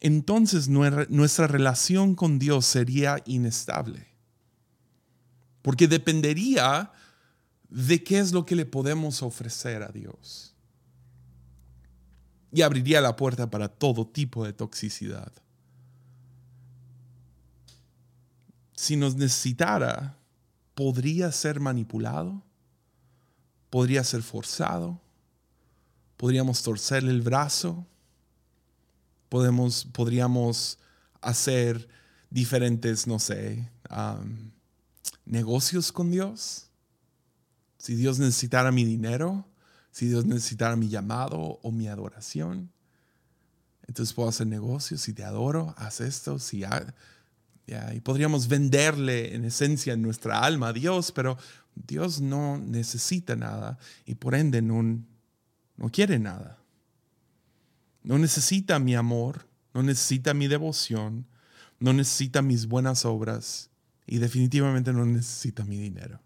entonces 0.00 0.66
nuestra 0.66 1.46
relación 1.46 2.16
con 2.16 2.40
Dios 2.40 2.66
sería 2.66 3.22
inestable. 3.26 4.08
Porque 5.62 5.86
dependería 5.86 6.90
de 7.68 8.02
qué 8.02 8.18
es 8.18 8.32
lo 8.32 8.46
que 8.46 8.56
le 8.56 8.66
podemos 8.66 9.22
ofrecer 9.22 9.82
a 9.82 9.88
Dios. 9.88 10.54
Y 12.52 12.62
abriría 12.62 13.00
la 13.00 13.16
puerta 13.16 13.50
para 13.50 13.68
todo 13.68 14.06
tipo 14.06 14.44
de 14.44 14.52
toxicidad. 14.52 15.32
Si 18.74 18.96
nos 18.96 19.16
necesitara, 19.16 20.16
podría 20.74 21.32
ser 21.32 21.60
manipulado, 21.60 22.42
podría 23.70 24.04
ser 24.04 24.22
forzado, 24.22 25.00
podríamos 26.16 26.62
torcerle 26.62 27.10
el 27.10 27.22
brazo, 27.22 27.86
podemos, 29.28 29.86
podríamos 29.86 30.78
hacer 31.20 31.88
diferentes, 32.30 33.06
no 33.06 33.18
sé, 33.18 33.70
negocios 35.24 35.90
con 35.90 36.10
Dios 36.10 36.65
si 37.86 37.94
Dios 37.94 38.18
necesitara 38.18 38.72
mi 38.72 38.84
dinero, 38.84 39.46
si 39.92 40.08
Dios 40.08 40.24
necesitara 40.26 40.74
mi 40.74 40.88
llamado 40.88 41.60
o 41.62 41.70
mi 41.70 41.86
adoración, 41.86 42.72
entonces 43.86 44.12
puedo 44.12 44.28
hacer 44.28 44.48
negocios. 44.48 45.02
Si 45.02 45.12
te 45.12 45.22
adoro, 45.22 45.72
haz 45.78 46.00
esto. 46.00 46.40
Si 46.40 46.64
y 47.68 48.00
podríamos 48.00 48.48
venderle 48.48 49.36
en 49.36 49.44
esencia 49.44 49.96
nuestra 49.96 50.40
alma 50.40 50.70
a 50.70 50.72
Dios, 50.72 51.12
pero 51.12 51.38
Dios 51.76 52.20
no 52.20 52.58
necesita 52.58 53.36
nada 53.36 53.78
y 54.04 54.16
por 54.16 54.34
ende 54.34 54.62
no, 54.62 54.82
no 55.76 55.88
quiere 55.92 56.18
nada. 56.18 56.58
No 58.02 58.18
necesita 58.18 58.80
mi 58.80 58.96
amor, 58.96 59.46
no 59.72 59.84
necesita 59.84 60.34
mi 60.34 60.48
devoción, 60.48 61.24
no 61.78 61.92
necesita 61.92 62.42
mis 62.42 62.66
buenas 62.66 63.04
obras 63.04 63.70
y 64.08 64.18
definitivamente 64.18 64.92
no 64.92 65.06
necesita 65.06 65.64
mi 65.64 65.78
dinero. 65.78 66.20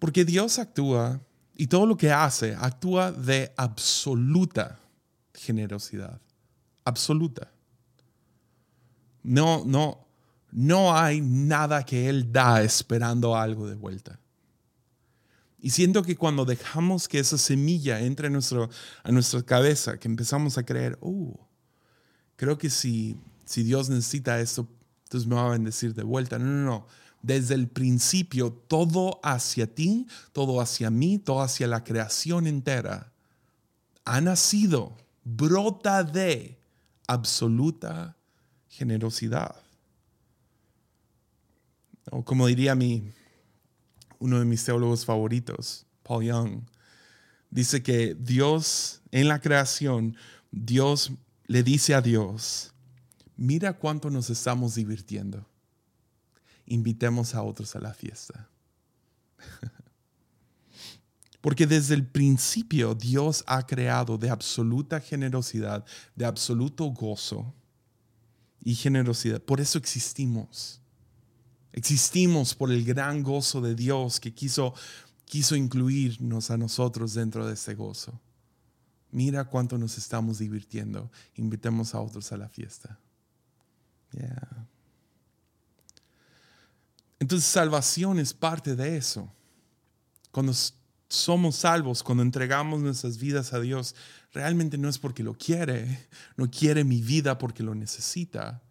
Porque 0.00 0.24
Dios 0.24 0.58
actúa 0.58 1.20
y 1.54 1.68
todo 1.68 1.86
lo 1.86 1.96
que 1.96 2.10
hace 2.10 2.56
actúa 2.58 3.12
de 3.12 3.52
absoluta 3.56 4.80
generosidad. 5.34 6.18
Absoluta. 6.84 7.52
No, 9.22 9.62
no, 9.66 10.06
no 10.50 10.96
hay 10.96 11.20
nada 11.20 11.84
que 11.84 12.08
Él 12.08 12.32
da 12.32 12.62
esperando 12.62 13.36
algo 13.36 13.68
de 13.68 13.76
vuelta. 13.76 14.18
Y 15.58 15.68
siento 15.68 16.02
que 16.02 16.16
cuando 16.16 16.46
dejamos 16.46 17.06
que 17.06 17.18
esa 17.18 17.36
semilla 17.36 18.00
entre 18.00 18.28
a, 18.28 19.10
nuestra 19.10 19.42
cabeza, 19.42 19.98
que 19.98 20.08
empezamos 20.08 20.56
a 20.56 20.62
creer, 20.62 20.96
oh, 21.02 21.46
creo 22.36 22.56
que 22.56 22.70
si, 22.70 23.18
si 23.44 23.62
Dios 23.62 23.90
necesita 23.90 24.40
esto, 24.40 24.66
entonces 25.04 25.28
me 25.28 25.34
va 25.34 25.48
a 25.48 25.50
bendecir 25.50 25.92
de 25.92 26.04
vuelta. 26.04 26.38
No, 26.38 26.46
no, 26.46 26.64
no 26.64 26.86
desde 27.22 27.54
el 27.54 27.68
principio, 27.68 28.52
todo 28.52 29.20
hacia 29.22 29.66
ti, 29.66 30.06
todo 30.32 30.60
hacia 30.60 30.90
mí, 30.90 31.18
todo 31.18 31.42
hacia 31.42 31.66
la 31.66 31.84
creación 31.84 32.46
entera, 32.46 33.12
ha 34.04 34.20
nacido, 34.20 34.96
brota 35.24 36.02
de 36.02 36.58
absoluta 37.06 38.16
generosidad. 38.68 39.54
O 42.10 42.24
como 42.24 42.46
diría 42.46 42.74
mi, 42.74 43.12
uno 44.18 44.38
de 44.38 44.44
mis 44.44 44.64
teólogos 44.64 45.04
favoritos, 45.04 45.86
Paul 46.02 46.24
Young, 46.24 46.62
dice 47.50 47.82
que 47.82 48.14
Dios 48.14 49.02
en 49.10 49.28
la 49.28 49.40
creación, 49.40 50.16
Dios 50.50 51.12
le 51.46 51.62
dice 51.62 51.94
a 51.94 52.00
Dios, 52.00 52.72
mira 53.36 53.74
cuánto 53.74 54.08
nos 54.08 54.30
estamos 54.30 54.74
divirtiendo 54.74 55.49
invitemos 56.70 57.34
a 57.34 57.42
otros 57.42 57.76
a 57.76 57.80
la 57.80 57.92
fiesta. 57.92 58.48
Porque 61.40 61.66
desde 61.66 61.94
el 61.94 62.06
principio 62.06 62.94
Dios 62.94 63.44
ha 63.46 63.66
creado 63.66 64.16
de 64.16 64.30
absoluta 64.30 65.00
generosidad, 65.00 65.84
de 66.14 66.24
absoluto 66.24 66.86
gozo 66.86 67.54
y 68.62 68.74
generosidad. 68.74 69.42
Por 69.42 69.60
eso 69.60 69.78
existimos. 69.78 70.80
Existimos 71.72 72.54
por 72.54 72.70
el 72.70 72.84
gran 72.84 73.22
gozo 73.22 73.60
de 73.60 73.74
Dios 73.74 74.20
que 74.20 74.34
quiso, 74.34 74.74
quiso 75.24 75.56
incluirnos 75.56 76.50
a 76.50 76.56
nosotros 76.56 77.14
dentro 77.14 77.46
de 77.46 77.54
ese 77.54 77.74
gozo. 77.74 78.20
Mira 79.10 79.44
cuánto 79.44 79.76
nos 79.76 79.98
estamos 79.98 80.38
divirtiendo. 80.38 81.10
Invitemos 81.34 81.94
a 81.94 82.00
otros 82.00 82.30
a 82.32 82.36
la 82.36 82.48
fiesta. 82.48 82.98
Yeah. 84.12 84.69
Entonces 87.20 87.48
salvación 87.48 88.18
es 88.18 88.34
parte 88.34 88.74
de 88.74 88.96
eso. 88.96 89.30
Cuando 90.32 90.52
somos 91.08 91.56
salvos, 91.56 92.02
cuando 92.02 92.22
entregamos 92.22 92.80
nuestras 92.80 93.18
vidas 93.18 93.52
a 93.52 93.60
Dios, 93.60 93.94
realmente 94.32 94.78
no 94.78 94.88
es 94.88 94.98
porque 94.98 95.22
lo 95.22 95.34
quiere, 95.34 96.08
no 96.36 96.50
quiere 96.50 96.82
mi 96.82 97.02
vida 97.02 97.38
porque 97.38 97.62
lo 97.62 97.74
necesita, 97.74 98.62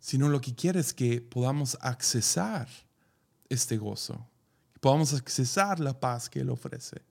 sino 0.00 0.28
lo 0.28 0.40
que 0.40 0.54
quiere 0.54 0.80
es 0.80 0.92
que 0.92 1.20
podamos 1.20 1.78
accesar 1.80 2.68
este 3.48 3.76
gozo, 3.76 4.26
que 4.72 4.80
podamos 4.80 5.14
accesar 5.14 5.78
la 5.78 5.98
paz 5.98 6.28
que 6.28 6.40
Él 6.40 6.50
ofrece, 6.50 7.02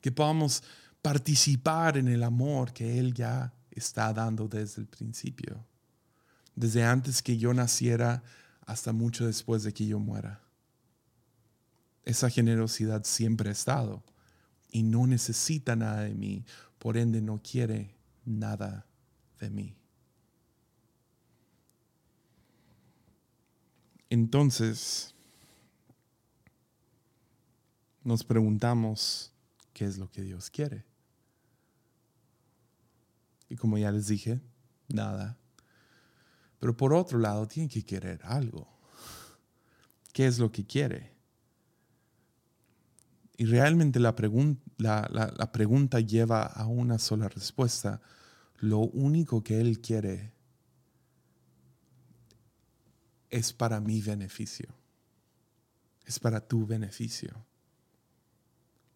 que 0.00 0.12
podamos 0.12 0.62
participar 1.02 1.98
en 1.98 2.08
el 2.08 2.22
amor 2.22 2.72
que 2.72 2.98
Él 2.98 3.12
ya 3.12 3.52
está 3.70 4.12
dando 4.14 4.48
desde 4.48 4.80
el 4.80 4.88
principio. 4.88 5.62
Desde 6.54 6.84
antes 6.84 7.20
que 7.20 7.36
yo 7.36 7.52
naciera, 7.52 8.22
hasta 8.66 8.92
mucho 8.92 9.26
después 9.26 9.62
de 9.62 9.72
que 9.72 9.86
yo 9.86 9.98
muera. 9.98 10.42
Esa 12.04 12.28
generosidad 12.28 13.04
siempre 13.04 13.48
ha 13.48 13.52
estado 13.52 14.02
y 14.70 14.82
no 14.82 15.06
necesita 15.06 15.76
nada 15.76 16.02
de 16.02 16.14
mí, 16.14 16.44
por 16.78 16.96
ende 16.96 17.22
no 17.22 17.40
quiere 17.42 17.96
nada 18.24 18.86
de 19.40 19.50
mí. 19.50 19.76
Entonces, 24.10 25.14
nos 28.04 28.22
preguntamos 28.24 29.32
qué 29.72 29.84
es 29.84 29.98
lo 29.98 30.10
que 30.10 30.22
Dios 30.22 30.50
quiere. 30.50 30.84
Y 33.48 33.56
como 33.56 33.78
ya 33.78 33.90
les 33.90 34.08
dije, 34.08 34.40
nada 34.88 35.36
pero 36.66 36.76
por 36.76 36.92
otro 36.92 37.20
lado, 37.20 37.46
tiene 37.46 37.68
que 37.68 37.84
querer 37.84 38.20
algo. 38.24 38.66
¿Qué 40.12 40.26
es 40.26 40.40
lo 40.40 40.50
que 40.50 40.66
quiere? 40.66 41.14
y 43.36 43.44
realmente 43.44 44.00
la, 44.00 44.16
la 44.78 45.52
pregunta 45.52 46.00
lleva 46.00 46.42
a 46.42 46.66
una 46.66 46.98
sola 46.98 47.28
respuesta, 47.28 48.00
lo 48.56 48.80
único 48.80 49.44
que 49.44 49.60
Él 49.60 49.80
quiere 49.80 50.32
es 53.30 53.52
para 53.52 53.78
mi 53.78 54.02
beneficio, 54.02 54.74
es 56.04 56.18
para 56.18 56.40
tu 56.40 56.66
beneficio. 56.66 57.46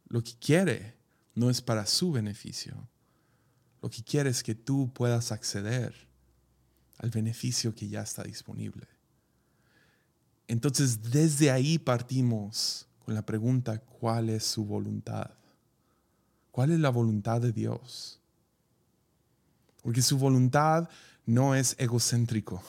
Lo 0.08 0.24
que 0.24 0.32
quiere 0.40 0.96
no 1.36 1.50
es 1.50 1.62
para 1.62 1.86
su 1.86 2.10
beneficio, 2.10 2.88
lo 3.80 3.90
que 3.90 4.02
quiere 4.02 4.30
es 4.30 4.42
que 4.42 4.56
tú 4.56 4.92
puedas 4.92 5.30
acceder 5.30 6.09
al 7.00 7.10
beneficio 7.10 7.74
que 7.74 7.88
ya 7.88 8.02
está 8.02 8.22
disponible. 8.22 8.86
Entonces, 10.46 11.00
desde 11.10 11.50
ahí 11.50 11.78
partimos 11.78 12.86
con 13.04 13.14
la 13.14 13.24
pregunta, 13.24 13.78
¿cuál 13.78 14.28
es 14.28 14.44
su 14.44 14.66
voluntad? 14.66 15.30
¿Cuál 16.50 16.72
es 16.72 16.78
la 16.78 16.90
voluntad 16.90 17.40
de 17.40 17.52
Dios? 17.52 18.20
Porque 19.82 20.02
su 20.02 20.18
voluntad 20.18 20.90
no 21.24 21.54
es 21.54 21.74
egocéntrico. 21.78 22.62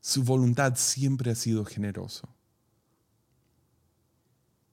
Su 0.00 0.22
voluntad 0.22 0.76
siempre 0.76 1.32
ha 1.32 1.34
sido 1.34 1.64
generoso. 1.64 2.28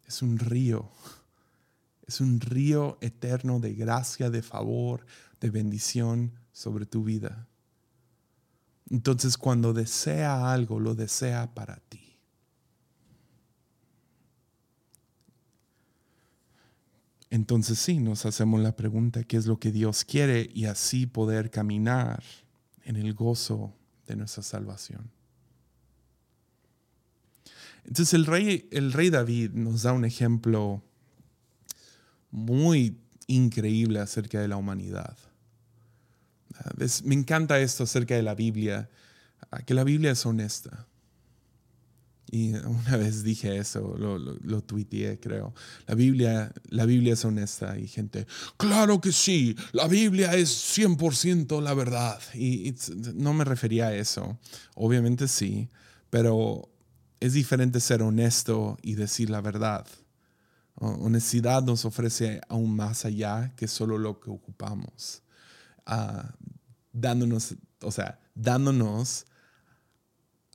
Es 0.05 0.21
un 0.21 0.37
río. 0.37 0.91
Es 2.05 2.21
un 2.21 2.39
río 2.39 2.99
eterno 3.01 3.59
de 3.59 3.73
gracia, 3.73 4.29
de 4.29 4.43
favor, 4.43 5.05
de 5.41 5.49
bendición 5.49 6.33
sobre 6.51 6.85
tu 6.85 7.03
vida. 7.03 7.46
Entonces 8.89 9.37
cuando 9.37 9.73
desea 9.73 10.51
algo, 10.51 10.79
lo 10.79 10.95
desea 10.95 11.53
para 11.53 11.77
ti. 11.89 12.07
Entonces 17.29 17.77
sí, 17.77 17.99
nos 17.99 18.25
hacemos 18.25 18.61
la 18.61 18.75
pregunta, 18.75 19.23
¿qué 19.23 19.37
es 19.37 19.45
lo 19.47 19.59
que 19.59 19.71
Dios 19.71 20.05
quiere? 20.05 20.49
Y 20.53 20.65
así 20.65 21.05
poder 21.05 21.51
caminar 21.51 22.23
en 22.83 22.95
el 22.95 23.13
gozo 23.13 23.73
de 24.07 24.15
nuestra 24.15 24.43
salvación. 24.43 25.11
Entonces 27.83 28.13
el 28.13 28.25
rey, 28.25 28.67
el 28.71 28.93
rey 28.93 29.09
David 29.09 29.51
nos 29.51 29.83
da 29.83 29.93
un 29.93 30.05
ejemplo 30.05 30.81
muy 32.31 32.97
increíble 33.27 33.99
acerca 33.99 34.39
de 34.39 34.47
la 34.47 34.57
humanidad. 34.57 35.17
Me 37.03 37.15
encanta 37.15 37.59
esto 37.59 37.83
acerca 37.83 38.15
de 38.15 38.23
la 38.23 38.35
Biblia, 38.35 38.89
que 39.65 39.73
la 39.73 39.83
Biblia 39.83 40.11
es 40.11 40.25
honesta. 40.25 40.87
Y 42.29 42.53
una 42.53 42.97
vez 42.97 43.23
dije 43.23 43.57
eso, 43.57 43.95
lo, 43.97 44.17
lo, 44.17 44.61
tuiteé, 44.61 45.19
creo. 45.19 45.53
La 45.85 45.95
Biblia, 45.95 46.51
la 46.69 46.85
Biblia 46.85 47.13
es 47.13 47.23
honesta 47.23 47.77
y 47.77 47.87
gente, 47.87 48.27
claro 48.57 48.99
que 48.99 49.13
sí, 49.13 49.55
la 49.71 49.87
Biblia 49.87 50.33
es 50.33 50.77
100% 50.77 51.61
la 51.61 51.73
verdad. 51.73 52.19
Y 52.33 52.75
no 53.13 53.33
me 53.33 53.45
refería 53.45 53.87
a 53.87 53.95
eso, 53.95 54.37
obviamente 54.75 55.27
sí, 55.27 55.69
pero 56.09 56.69
es 57.19 57.33
diferente 57.33 57.79
ser 57.79 58.01
honesto 58.01 58.77
y 58.81 58.95
decir 58.95 59.29
la 59.29 59.41
verdad. 59.41 59.87
Honestidad 60.75 61.63
nos 61.63 61.85
ofrece 61.85 62.41
aún 62.49 62.75
más 62.75 63.05
allá 63.05 63.53
que 63.55 63.67
solo 63.67 63.97
lo 63.97 64.19
que 64.19 64.29
ocupamos. 64.29 65.23
Dándonos, 66.91 67.55
o 67.81 67.91
sea, 67.91 68.19
dándonos 68.35 69.25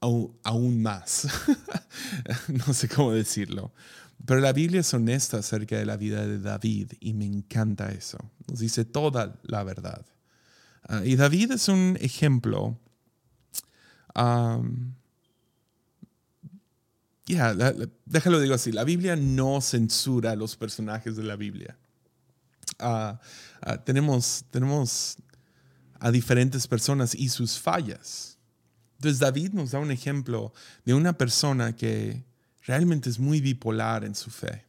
aún, 0.01 0.83
más. 0.83 1.29
no 2.49 2.75
sé 2.75 2.89
cómo 2.89 3.13
decirlo. 3.13 3.73
Pero 4.25 4.41
la 4.41 4.53
Biblia 4.53 4.81
es 4.81 4.95
honesta 4.95 5.39
acerca 5.39 5.77
de 5.77 5.87
la 5.87 5.97
vida 5.97 6.27
de 6.27 6.39
David 6.39 6.93
y 7.01 7.15
me 7.15 7.25
encanta 7.25 7.91
eso. 7.91 8.19
Nos 8.49 8.61
dice 8.61 8.85
toda 8.85 9.41
la 9.43 9.65
verdad. 9.65 10.05
Ah, 10.85 11.03
y 11.05 11.17
David 11.17 11.53
es 11.53 11.69
un 11.69 11.97
ejemplo 12.01 12.79
ya, 17.27 17.55
déjalo 18.05 18.41
digo 18.41 18.55
así, 18.55 18.73
la 18.73 18.85
Biblia 18.85 19.17
no 19.17 19.61
censura 19.61 20.33
a 20.33 20.37
los 20.37 20.57
personajes 20.57 21.17
de 21.17 21.25
la 21.25 21.37
Biblia. 21.37 21.79
Ah, 22.83 23.21
ah, 23.63 23.79
tenemos, 23.79 24.45
tenemos 24.51 25.17
a 25.99 26.11
diferentes 26.11 26.67
personas 26.67 27.15
y 27.15 27.29
sus 27.29 27.59
fallas. 27.59 28.39
Entonces 28.97 29.19
David 29.19 29.53
nos 29.53 29.71
da 29.71 29.79
un 29.79 29.91
ejemplo 29.91 30.53
de 30.85 30.95
una 30.95 31.17
persona 31.17 31.75
que 31.75 32.25
realmente 32.67 33.09
es 33.09 33.19
muy 33.19 33.41
bipolar 33.41 34.05
en 34.05 34.15
su 34.15 34.31
fe. 34.31 34.65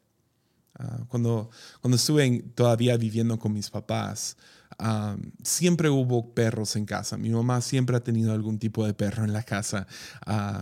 Ah, 0.76 1.00
cuando, 1.08 1.50
cuando 1.82 1.98
estuve 1.98 2.44
todavía 2.56 2.98
viviendo 2.98 3.38
con 3.38 3.54
mis 3.54 3.70
papás, 3.70 4.38
siempre 5.44 5.90
hubo 5.90 6.34
perros 6.34 6.76
en 6.76 6.86
casa. 6.86 7.18
Mi 7.18 7.30
mamá 7.30 7.62
siempre 7.62 7.96
ha 7.96 8.04
tenido 8.04 8.34
algún 8.34 8.60
tipo 8.60 8.86
de 8.86 8.94
perro 8.94 9.24
en 9.24 9.34
la 9.34 9.44
casa. 9.44 9.88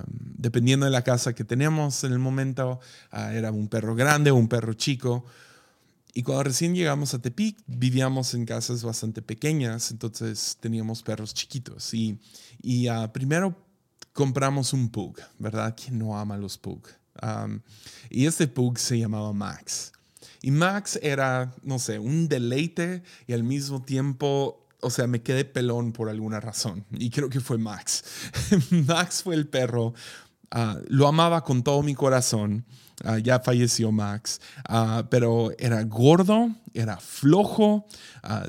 dependiendo 0.10 0.86
de 0.86 0.92
la 0.92 1.04
casa 1.04 1.34
que 1.34 1.44
tenemos 1.44 2.04
en 2.04 2.14
el 2.14 2.20
momento, 2.20 2.80
ah, 3.12 3.34
era 3.34 3.52
un 3.52 3.68
perro 3.68 3.96
grande 3.96 4.32
o 4.32 4.36
un 4.36 4.48
perro 4.48 4.74
chico. 4.74 5.26
Y 6.14 6.24
cuando 6.24 6.44
recién 6.44 6.76
llegamos 6.76 7.14
a 7.14 7.22
Tepic, 7.22 7.58
vivíamos 7.68 8.34
en 8.34 8.46
casas 8.46 8.84
bastante 8.84 9.22
pequeñas, 9.22 9.92
entonces 9.92 10.58
teníamos 10.60 11.04
perros 11.04 11.34
chiquitos. 11.34 11.94
Y, 11.94 12.20
y 12.62 12.88
ah, 12.88 13.12
primero 13.14 13.56
compramos 14.14 14.74
un 14.74 14.90
pug, 14.90 15.20
¿verdad? 15.40 15.76
¿Quién 15.82 16.00
no 16.00 16.18
ama 16.18 16.38
los 16.38 16.58
pug? 16.58 16.82
y 18.10 18.26
este 18.26 18.48
pug 18.48 18.80
se 18.80 18.98
llamaba 18.98 19.32
Max. 19.32 19.92
Y 20.42 20.50
Max 20.50 20.98
era, 21.04 21.54
no 21.62 21.78
sé, 21.78 22.00
un 22.00 22.28
deleite 22.28 23.04
y 23.28 23.34
al 23.34 23.44
mismo 23.44 23.84
tiempo, 23.84 24.66
o 24.80 24.90
sea, 24.90 25.06
me 25.06 25.22
quedé 25.22 25.46
pelón 25.46 25.92
por 25.92 26.10
alguna 26.10 26.40
razón. 26.40 26.86
Y 26.92 27.12
creo 27.12 27.30
que 27.30 27.40
fue 27.40 27.60
Max. 27.60 28.04
Max 28.88 29.22
fue 29.22 29.36
el 29.36 29.48
perro. 29.48 29.94
Ah, 30.50 30.80
lo 30.88 31.08
amaba 31.08 31.44
con 31.44 31.64
todo 31.64 31.84
mi 31.84 31.94
corazón. 31.94 32.66
Ah, 33.04 33.18
ya 33.18 33.40
falleció 33.40 33.92
Max, 33.92 34.40
ah, 34.68 35.06
pero 35.10 35.52
era 35.58 35.84
gordo, 35.84 36.56
era 36.74 36.98
flojo. 36.98 37.88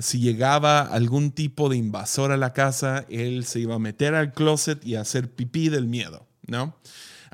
si 0.00 0.18
llegaba 0.18 0.82
algún 0.82 1.32
tipo 1.32 1.68
de 1.68 1.76
invasor 1.76 2.32
a 2.32 2.36
la 2.36 2.52
casa, 2.52 3.06
él 3.08 3.44
se 3.44 3.60
iba 3.60 3.74
a 3.74 3.78
meter 3.78 4.14
al 4.14 4.32
closet 4.32 4.84
y 4.84 4.96
a 4.96 5.00
hacer 5.00 5.34
pipí 5.34 5.68
del 5.68 5.86
miedo, 5.86 6.26
¿no? 6.46 6.76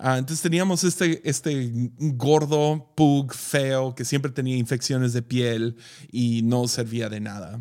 Ah, 0.01 0.19
entonces 0.19 0.43
teníamos 0.43 0.85
este, 0.85 1.29
este 1.29 1.91
gordo 1.99 2.93
pug 2.95 3.35
feo 3.35 3.95
que 3.97 4.05
siempre 4.05 4.31
tenía 4.31 4.57
infecciones 4.57 5.13
de 5.13 5.23
piel 5.23 5.77
y 6.13 6.43
no 6.43 6.69
servía 6.69 7.09
de 7.09 7.21
nada. 7.21 7.61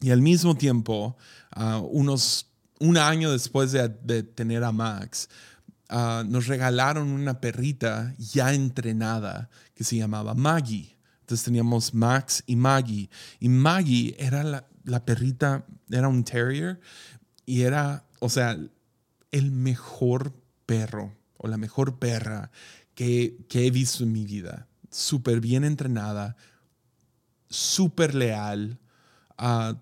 Y 0.00 0.10
al 0.10 0.22
mismo 0.22 0.56
tiempo, 0.56 1.18
unos, 1.90 2.50
un 2.78 2.96
año 2.96 3.30
después 3.30 3.72
de, 3.72 4.22
tener 4.22 4.64
a 4.64 4.72
Max, 4.72 5.28
ah, 5.90 6.24
nos 6.26 6.46
regalaron 6.46 7.08
una 7.08 7.40
perrita 7.40 8.14
ya 8.18 8.54
entrenada 8.54 9.50
que 9.74 9.84
se 9.84 9.96
llamaba 9.96 10.34
Maggie. 10.34 10.96
Entonces 11.20 11.44
teníamos 11.44 11.94
Max 11.94 12.42
y 12.46 12.56
Maggie. 12.56 13.10
Y 13.38 13.48
Maggie 13.48 14.16
era 14.18 14.42
la, 14.42 15.04
perrita, 15.04 15.66
era 15.90 16.08
un 16.08 16.24
terrier 16.24 16.80
y 17.46 17.62
era, 17.62 18.04
o 18.18 18.28
sea, 18.28 18.58
el 19.30 19.50
mejor 19.52 20.34
perro 20.66 21.14
o 21.36 21.48
la 21.48 21.56
mejor 21.56 21.98
perra 21.98 22.50
que, 22.94 23.36
he 23.52 23.70
visto 23.70 24.04
en 24.04 24.12
mi 24.12 24.24
vida. 24.24 24.66
Súper 24.90 25.40
bien 25.40 25.64
entrenada, 25.64 26.36
súper 27.48 28.14
leal, 28.14 28.78
ah, 29.38 29.76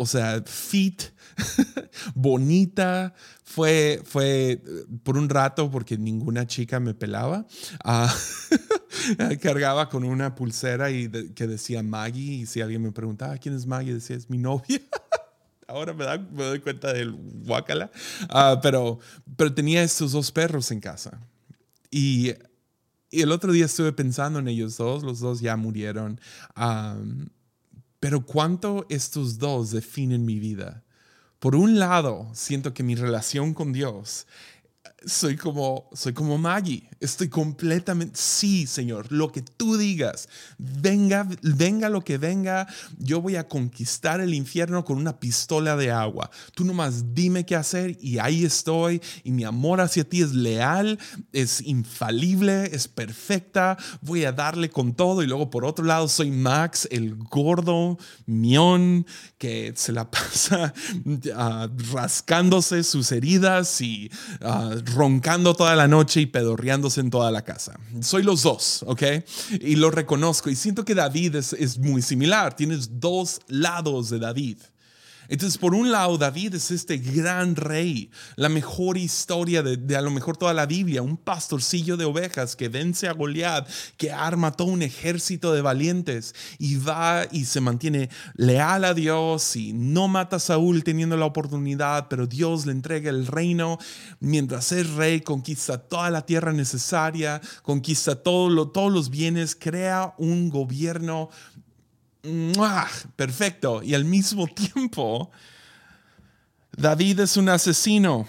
o 0.00 0.06
sea, 0.06 0.42
fit, 0.46 1.02
bonita. 2.14 3.12
Fue, 3.44 4.00
fue 4.02 4.62
por 5.02 5.18
un 5.18 5.28
rato 5.28 5.70
porque 5.70 5.98
ninguna 5.98 6.46
chica 6.46 6.80
me 6.80 6.94
pelaba. 6.94 7.46
Ah, 7.84 8.10
cargaba 9.42 9.90
con 9.90 10.04
una 10.04 10.34
pulsera 10.34 10.90
y 10.90 11.10
que 11.34 11.46
decía 11.46 11.82
Maggie. 11.82 12.32
Y 12.32 12.46
si 12.46 12.62
alguien 12.62 12.80
me 12.80 12.92
preguntaba 12.92 13.36
quién 13.36 13.54
es 13.54 13.66
Maggie, 13.66 13.92
decía 13.92 14.16
es 14.16 14.30
mi 14.30 14.38
novia. 14.38 14.80
ahora 15.68 15.92
me, 15.92 16.06
doy 16.44 16.60
cuenta 16.60 16.94
del 16.94 17.12
guacala. 17.12 17.90
Ah, 18.30 18.58
pero, 18.62 19.00
pero 19.36 19.52
tenía 19.52 19.82
estos 19.82 20.12
dos 20.12 20.32
perros 20.32 20.70
en 20.70 20.80
casa. 20.80 21.20
Y, 21.90 22.32
el 23.10 23.32
otro 23.32 23.52
día 23.52 23.66
estuve 23.66 23.92
pensando 23.92 24.38
en 24.38 24.46
ellos 24.46 24.76
dos, 24.76 25.02
los 25.02 25.18
dos 25.18 25.40
ya 25.40 25.56
murieron. 25.56 26.20
Pero 28.00 28.24
cuánto 28.24 28.86
estos 28.88 29.38
dos 29.38 29.70
definen 29.70 30.24
mi 30.24 30.38
vida. 30.38 30.82
Por 31.38 31.54
un 31.54 31.78
lado, 31.78 32.28
siento 32.34 32.74
que 32.74 32.82
mi 32.82 32.96
relación 32.96 33.54
con 33.54 33.72
Dios 33.72 34.26
soy 35.06 35.36
como, 35.36 35.88
soy 35.92 36.12
como 36.12 36.38
Maggie. 36.38 36.89
Estoy 37.00 37.30
completamente, 37.30 38.18
sí, 38.20 38.66
Señor, 38.66 39.10
lo 39.10 39.32
que 39.32 39.40
tú 39.40 39.78
digas, 39.78 40.28
venga, 40.58 41.26
venga 41.40 41.88
lo 41.88 42.02
que 42.02 42.18
venga, 42.18 42.68
yo 42.98 43.22
voy 43.22 43.36
a 43.36 43.48
conquistar 43.48 44.20
el 44.20 44.34
infierno 44.34 44.84
con 44.84 44.98
una 44.98 45.18
pistola 45.18 45.76
de 45.76 45.90
agua. 45.90 46.30
Tú 46.54 46.62
nomás 46.62 47.14
dime 47.14 47.46
qué 47.46 47.56
hacer 47.56 47.96
y 48.02 48.18
ahí 48.18 48.44
estoy. 48.44 49.00
Y 49.24 49.30
mi 49.32 49.44
amor 49.44 49.80
hacia 49.80 50.04
ti 50.04 50.20
es 50.20 50.34
leal, 50.34 50.98
es 51.32 51.62
infalible, 51.62 52.64
es 52.64 52.86
perfecta. 52.86 53.78
Voy 54.02 54.26
a 54.26 54.32
darle 54.32 54.68
con 54.68 54.92
todo. 54.92 55.22
Y 55.22 55.26
luego 55.26 55.48
por 55.48 55.64
otro 55.64 55.86
lado 55.86 56.06
soy 56.06 56.30
Max, 56.30 56.86
el 56.90 57.14
gordo, 57.16 57.96
mión, 58.26 59.06
que 59.38 59.72
se 59.74 59.92
la 59.92 60.10
pasa 60.10 60.74
uh, 61.06 61.94
rascándose 61.94 62.84
sus 62.84 63.10
heridas 63.10 63.80
y... 63.80 64.10
Uh, 64.42 64.80
roncando 64.94 65.54
toda 65.54 65.76
la 65.76 65.88
noche 65.88 66.20
y 66.20 66.26
en 66.98 67.10
toda 67.10 67.30
la 67.30 67.42
casa. 67.42 67.78
Soy 68.00 68.22
los 68.22 68.42
dos, 68.42 68.84
¿ok? 68.86 69.02
Y 69.60 69.76
lo 69.76 69.90
reconozco 69.90 70.50
y 70.50 70.56
siento 70.56 70.84
que 70.84 70.94
David 70.94 71.36
es, 71.36 71.52
es 71.52 71.78
muy 71.78 72.02
similar. 72.02 72.54
Tienes 72.54 73.00
dos 73.00 73.40
lados 73.48 74.10
de 74.10 74.18
David. 74.18 74.58
Entonces, 75.30 75.58
por 75.58 75.74
un 75.74 75.92
lado, 75.92 76.18
David 76.18 76.56
es 76.56 76.72
este 76.72 76.98
gran 76.98 77.54
rey, 77.54 78.10
la 78.34 78.48
mejor 78.48 78.98
historia 78.98 79.62
de, 79.62 79.96
a 79.96 80.00
lo 80.00 80.10
mejor 80.10 80.36
toda 80.36 80.52
la 80.52 80.66
Biblia, 80.66 81.02
un 81.02 81.16
pastorcillo 81.16 81.96
de 81.96 82.04
ovejas 82.04 82.56
que 82.56 82.68
vence 82.68 83.06
a 83.06 83.12
Goliat, 83.12 83.68
que 83.96 84.10
arma 84.10 84.50
todo 84.50 84.66
un 84.66 84.82
ejército 84.82 85.52
de 85.52 85.62
valientes 85.62 86.34
y 86.58 86.78
va 86.78 87.26
y 87.30 87.44
se 87.44 87.60
mantiene 87.60 88.10
leal 88.34 88.84
a 88.84 88.92
Dios 88.92 89.54
y 89.54 89.72
no 89.72 90.08
mata 90.08 90.36
a 90.36 90.40
Saúl 90.40 90.82
teniendo 90.82 91.16
la 91.16 91.26
oportunidad, 91.26 92.08
pero 92.08 92.26
Dios 92.26 92.66
le 92.66 92.72
entrega 92.72 93.08
el 93.08 93.28
reino. 93.28 93.78
Mientras 94.18 94.72
es 94.72 94.90
rey, 94.90 95.20
conquista 95.20 95.78
toda 95.78 96.10
la 96.10 96.26
tierra 96.26 96.52
necesaria, 96.52 97.40
conquista 97.62 98.16
todo 98.16 98.68
todos 98.72 98.92
los 98.92 99.10
bienes, 99.10 99.54
crea 99.54 100.12
un 100.18 100.50
gobierno 100.50 101.30
perfecto. 103.16 103.82
Y 103.82 103.94
al 103.94 104.04
mismo 104.04 104.46
tiempo, 104.46 105.30
David 106.76 107.20
es 107.20 107.36
un 107.36 107.48
asesino, 107.48 108.28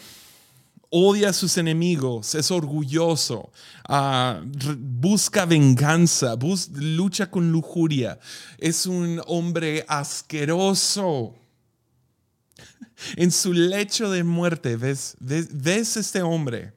odia 0.89 1.29
a 1.29 1.33
sus 1.33 1.57
enemigos, 1.57 2.35
es 2.35 2.51
orgulloso, 2.51 3.51
ah, 3.87 4.41
busca 4.77 5.45
venganza, 5.45 6.35
lucha 6.73 7.29
con 7.29 7.51
lujuria, 7.51 8.19
es 8.57 8.85
un 8.85 9.21
hombre 9.27 9.85
asqueroso. 9.87 11.35
En 13.15 13.31
su 13.31 13.51
lecho 13.51 14.11
de 14.11 14.23
muerte, 14.23 14.75
¿ves, 14.75 15.15
ves, 15.19 15.47
ves 15.51 15.97
este 15.97 16.21
hombre? 16.21 16.73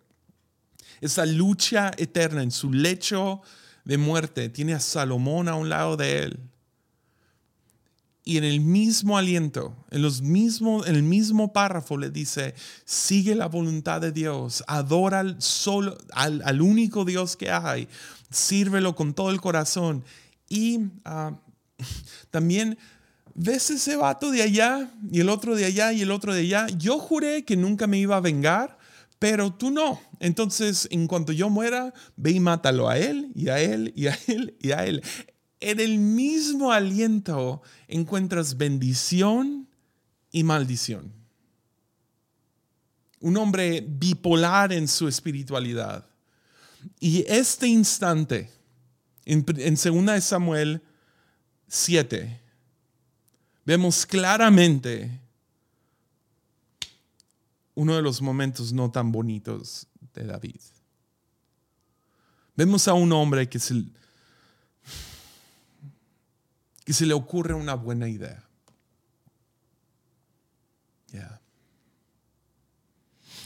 Esa 1.03 1.27
lucha 1.27 1.91
eterna 1.99 2.43
en 2.43 2.51
su 2.51 2.73
lecho 2.73 3.43
de 3.85 3.99
muerte. 3.99 4.49
Tiene 4.49 4.73
a 4.73 4.81
Salomón 4.81 5.49
a 5.51 5.55
un 5.55 5.69
lado 5.69 5.99
de 5.99 6.23
él 6.23 6.41
y 8.25 8.39
en 8.39 8.45
el 8.45 8.61
mismo 8.61 9.19
aliento, 9.19 9.77
en, 9.91 10.01
los 10.01 10.23
mismo, 10.23 10.85
en 10.87 10.97
el 10.97 11.03
mismo 11.03 11.53
párrafo 11.53 11.99
le 11.99 12.11
dice, 12.11 12.55
sigue 12.87 13.35
la 13.35 13.49
voluntad 13.49 14.01
de 14.01 14.13
Dios, 14.13 14.65
adora 14.67 15.21
al, 15.21 15.41
solo, 15.43 15.99
al, 16.13 16.63
único 16.63 17.05
Dios 17.05 17.37
que 17.37 17.51
hay, 17.51 17.87
sírvelo 18.31 18.95
con 18.95 19.13
todo 19.13 19.31
el 19.31 19.43
corazón. 19.43 20.05
Y 20.49 20.81
ah, 21.05 21.39
también 22.31 22.79
ves 23.35 23.71
ese 23.71 23.97
vato 23.97 24.31
de 24.31 24.41
allá 24.41 24.91
y 25.11 25.21
el 25.21 25.29
otro 25.29 25.55
de 25.55 25.67
allá 25.67 25.93
y 25.93 26.01
el 26.01 26.11
otro 26.11 26.33
de 26.33 26.41
allá. 26.41 26.67
Yo 26.79 26.99
juré 26.99 27.45
que 27.45 27.59
nunca 27.59 27.87
me 27.87 27.99
iba 27.99 28.17
a 28.17 28.21
vengar, 28.21 28.79
pero 29.19 29.53
tú 29.53 29.71
no. 29.71 30.01
Entonces, 30.19 30.89
en 30.91 31.09
cuanto 31.09 31.33
yo 31.33 31.51
muera, 31.51 31.93
ve 32.17 32.31
y 32.31 32.41
mátalo 32.41 32.89
a 32.89 32.97
él 32.97 33.33
y 33.35 33.49
a 33.51 33.61
él 33.61 33.93
y 33.95 34.07
a 34.07 34.19
él 34.29 34.57
y 34.63 34.73
a 34.73 34.87
él 34.87 35.03
en 35.65 35.81
el 35.81 35.99
mismo 35.99 36.73
aliento 36.73 37.63
encuentras 37.89 38.59
bendición 38.59 39.67
y 40.31 40.45
maldición. 40.45 41.11
Un 43.21 43.39
hombre 43.39 43.81
bipolar 43.81 44.75
en 44.75 44.87
su 44.87 45.09
espiritualidad. 45.09 46.07
Y 47.01 47.25
este 47.27 47.67
instante, 47.67 48.51
en, 49.25 49.43
en 49.57 50.05
2 50.05 50.23
Samuel 50.23 50.83
7, 51.67 52.43
vemos 53.65 54.05
claramente 54.05 55.19
uno 57.75 57.97
de 57.97 58.03
los 58.03 58.21
momentos 58.21 58.71
no 58.75 58.91
tan 58.91 59.11
bonitos 59.11 59.87
de 60.13 60.25
David. 60.25 60.61
Vemos 62.55 62.87
a 62.87 62.93
un 62.93 63.11
hombre 63.13 63.49
que 63.49 63.59
se, 63.59 63.83
que 66.85 66.93
se 66.93 67.07
le 67.07 67.15
ocurre 67.15 67.55
una 67.55 67.75
buena 67.75 68.09
idea. 68.09 68.45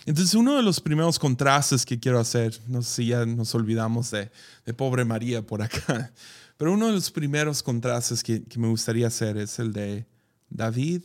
Entonces, 0.07 0.35
uno 0.35 0.57
de 0.57 0.63
los 0.63 0.81
primeros 0.81 1.19
contrastes 1.19 1.85
que 1.85 2.01
quiero 2.01 2.19
hacer, 2.19 2.59
no 2.67 2.81
sé 2.81 2.95
si 2.95 3.07
ya 3.09 3.27
nos 3.27 3.55
olvidamos 3.55 4.11
de, 4.11 4.31
pobre 4.75 5.05
María 5.05 5.47
por 5.47 5.61
acá, 5.61 6.15
pero 6.57 6.73
uno 6.73 6.87
de 6.87 6.93
los 6.93 7.11
primeros 7.11 7.63
contrastes 7.63 8.23
que, 8.23 8.43
que 8.43 8.59
me 8.59 8.69
gustaría 8.69 9.07
hacer 9.07 9.37
es 9.37 9.59
el 9.59 9.75
de 9.75 10.07
David 10.49 11.03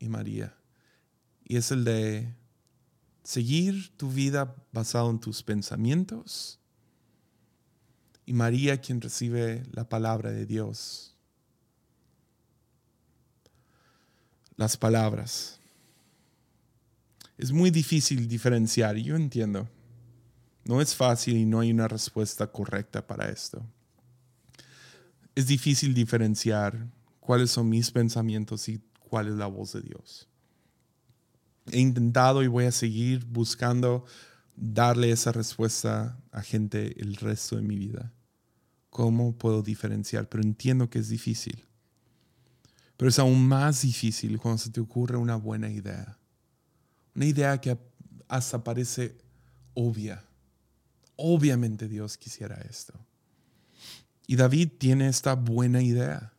y 0.00 0.08
María. 0.08 0.56
Y 1.44 1.56
es 1.56 1.70
el 1.70 1.84
de 1.84 2.34
seguir 3.22 3.96
tu 3.96 4.10
vida 4.10 4.56
basado 4.72 5.08
en 5.10 5.20
tus 5.20 5.44
pensamientos 5.44 6.58
y 8.26 8.32
María 8.32 8.80
quien 8.80 9.00
recibe 9.00 9.62
la 9.72 9.88
palabra 9.88 10.32
de 10.32 10.46
Dios 10.46 11.11
las 14.56 14.76
palabras. 14.76 15.60
Es 17.38 17.50
muy 17.52 17.70
difícil 17.70 18.28
diferenciar, 18.28 18.96
yo 18.96 19.16
entiendo. 19.16 19.68
No 20.64 20.80
es 20.80 20.94
fácil 20.94 21.36
y 21.36 21.44
no 21.44 21.60
hay 21.60 21.72
una 21.72 21.88
respuesta 21.88 22.46
correcta 22.46 23.06
para 23.06 23.28
esto. 23.28 23.64
Es 25.34 25.46
difícil 25.46 25.94
diferenciar 25.94 26.86
cuáles 27.20 27.50
son 27.50 27.68
mis 27.68 27.90
pensamientos 27.90 28.68
y 28.68 28.80
cuál 29.00 29.28
es 29.28 29.34
la 29.34 29.46
voz 29.46 29.72
de 29.72 29.82
Dios. 29.82 30.28
He 31.70 31.80
intentado 31.80 32.42
y 32.42 32.48
voy 32.48 32.66
a 32.66 32.72
seguir 32.72 33.24
buscando 33.24 34.04
darle 34.56 35.10
esa 35.10 35.32
respuesta 35.32 36.18
a 36.30 36.42
gente 36.42 37.00
el 37.00 37.16
resto 37.16 37.56
de 37.56 37.62
mi 37.62 37.76
vida. 37.76 38.12
¿Cómo 38.90 39.36
puedo 39.36 39.62
diferenciar? 39.62 40.28
Pero 40.28 40.42
entiendo 40.42 40.90
que 40.90 40.98
es 40.98 41.08
difícil. 41.08 41.64
Pero 43.02 43.10
es 43.10 43.18
aún 43.18 43.48
más 43.48 43.82
difícil 43.82 44.38
cuando 44.38 44.58
se 44.58 44.70
te 44.70 44.78
ocurre 44.80 45.16
una 45.16 45.34
buena 45.34 45.68
idea. 45.68 46.16
Una 47.16 47.24
idea 47.26 47.60
que 47.60 47.76
hasta 48.28 48.62
parece 48.62 49.18
obvia. 49.74 50.24
Obviamente 51.16 51.88
Dios 51.88 52.16
quisiera 52.16 52.54
esto. 52.70 52.94
Y 54.28 54.36
David 54.36 54.68
tiene 54.78 55.08
esta 55.08 55.34
buena 55.34 55.82
idea. 55.82 56.32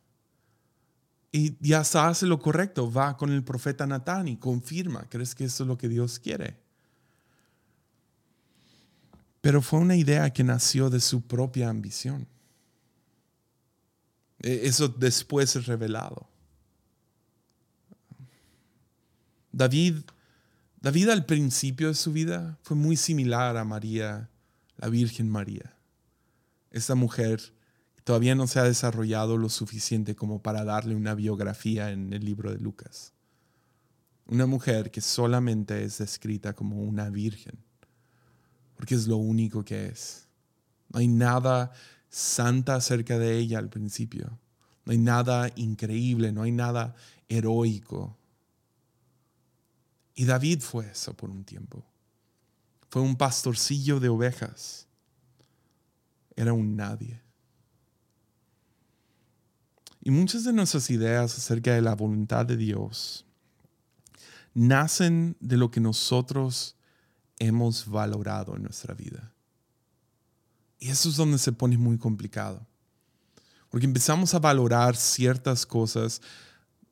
Y 1.30 1.54
ya 1.60 1.80
hasta 1.80 2.08
hace 2.08 2.24
lo 2.24 2.38
correcto. 2.38 2.90
Va 2.90 3.18
con 3.18 3.30
el 3.30 3.44
profeta 3.44 3.86
Natán 3.86 4.26
y 4.26 4.38
confirma. 4.38 5.06
¿Crees 5.10 5.34
que 5.34 5.44
eso 5.44 5.64
es 5.64 5.68
lo 5.68 5.76
que 5.76 5.90
Dios 5.90 6.18
quiere? 6.18 6.56
Pero 9.42 9.60
fue 9.60 9.80
una 9.80 9.96
idea 9.96 10.32
que 10.32 10.44
nació 10.44 10.88
de 10.88 11.00
su 11.00 11.20
propia 11.20 11.68
ambición. 11.68 12.26
E, 14.40 14.60
eso 14.64 14.88
después 14.88 15.56
es 15.56 15.66
revelado. 15.66 16.32
David, 19.54 19.98
David 20.80 21.10
al 21.10 21.26
principio 21.26 21.86
de 21.86 21.94
su 21.94 22.12
vida 22.12 22.58
fue 22.62 22.76
muy 22.76 22.96
similar 22.96 23.56
a 23.56 23.64
María, 23.64 24.28
la 24.78 24.88
Virgen 24.88 25.30
María. 25.30 25.76
Esta 26.72 26.96
mujer 26.96 27.40
todavía 28.02 28.34
no 28.34 28.48
se 28.48 28.58
ha 28.58 28.64
desarrollado 28.64 29.36
lo 29.38 29.48
suficiente 29.48 30.16
como 30.16 30.42
para 30.42 30.64
darle 30.64 30.96
una 30.96 31.14
biografía 31.14 31.92
en 31.92 32.12
el 32.12 32.24
libro 32.24 32.50
de 32.50 32.58
Lucas. 32.58 33.12
Una 34.26 34.46
mujer 34.46 34.90
que 34.90 35.00
solamente 35.00 35.84
es 35.84 35.98
descrita 35.98 36.52
como 36.54 36.82
una 36.82 37.08
virgen, 37.08 37.56
porque 38.74 38.96
es 38.96 39.06
lo 39.06 39.18
único 39.18 39.64
que 39.64 39.86
es. 39.86 40.26
No 40.88 40.98
hay 40.98 41.06
nada 41.06 41.70
santa 42.08 42.74
acerca 42.74 43.20
de 43.20 43.38
ella 43.38 43.60
al 43.60 43.68
principio. 43.68 44.36
No 44.84 44.90
hay 44.90 44.98
nada 44.98 45.48
increíble, 45.54 46.32
no 46.32 46.42
hay 46.42 46.50
nada 46.50 46.96
heroico. 47.28 48.18
Y 50.14 50.24
David 50.24 50.60
fue 50.60 50.90
eso 50.90 51.14
por 51.14 51.30
un 51.30 51.44
tiempo. 51.44 51.84
Fue 52.88 53.02
un 53.02 53.16
pastorcillo 53.16 53.98
de 53.98 54.08
ovejas. 54.08 54.86
Era 56.36 56.52
un 56.52 56.76
nadie. 56.76 57.20
Y 60.00 60.10
muchas 60.10 60.44
de 60.44 60.52
nuestras 60.52 60.90
ideas 60.90 61.36
acerca 61.36 61.74
de 61.74 61.82
la 61.82 61.94
voluntad 61.94 62.44
de 62.44 62.56
Dios 62.56 63.24
nacen 64.52 65.36
de 65.40 65.56
lo 65.56 65.70
que 65.70 65.80
nosotros 65.80 66.76
hemos 67.38 67.88
valorado 67.88 68.54
en 68.54 68.62
nuestra 68.62 68.94
vida. 68.94 69.34
Y 70.78 70.90
eso 70.90 71.08
es 71.08 71.16
donde 71.16 71.38
se 71.38 71.52
pone 71.52 71.78
muy 71.78 71.98
complicado. 71.98 72.66
Porque 73.70 73.86
empezamos 73.86 74.34
a 74.34 74.38
valorar 74.38 74.94
ciertas 74.94 75.66
cosas. 75.66 76.20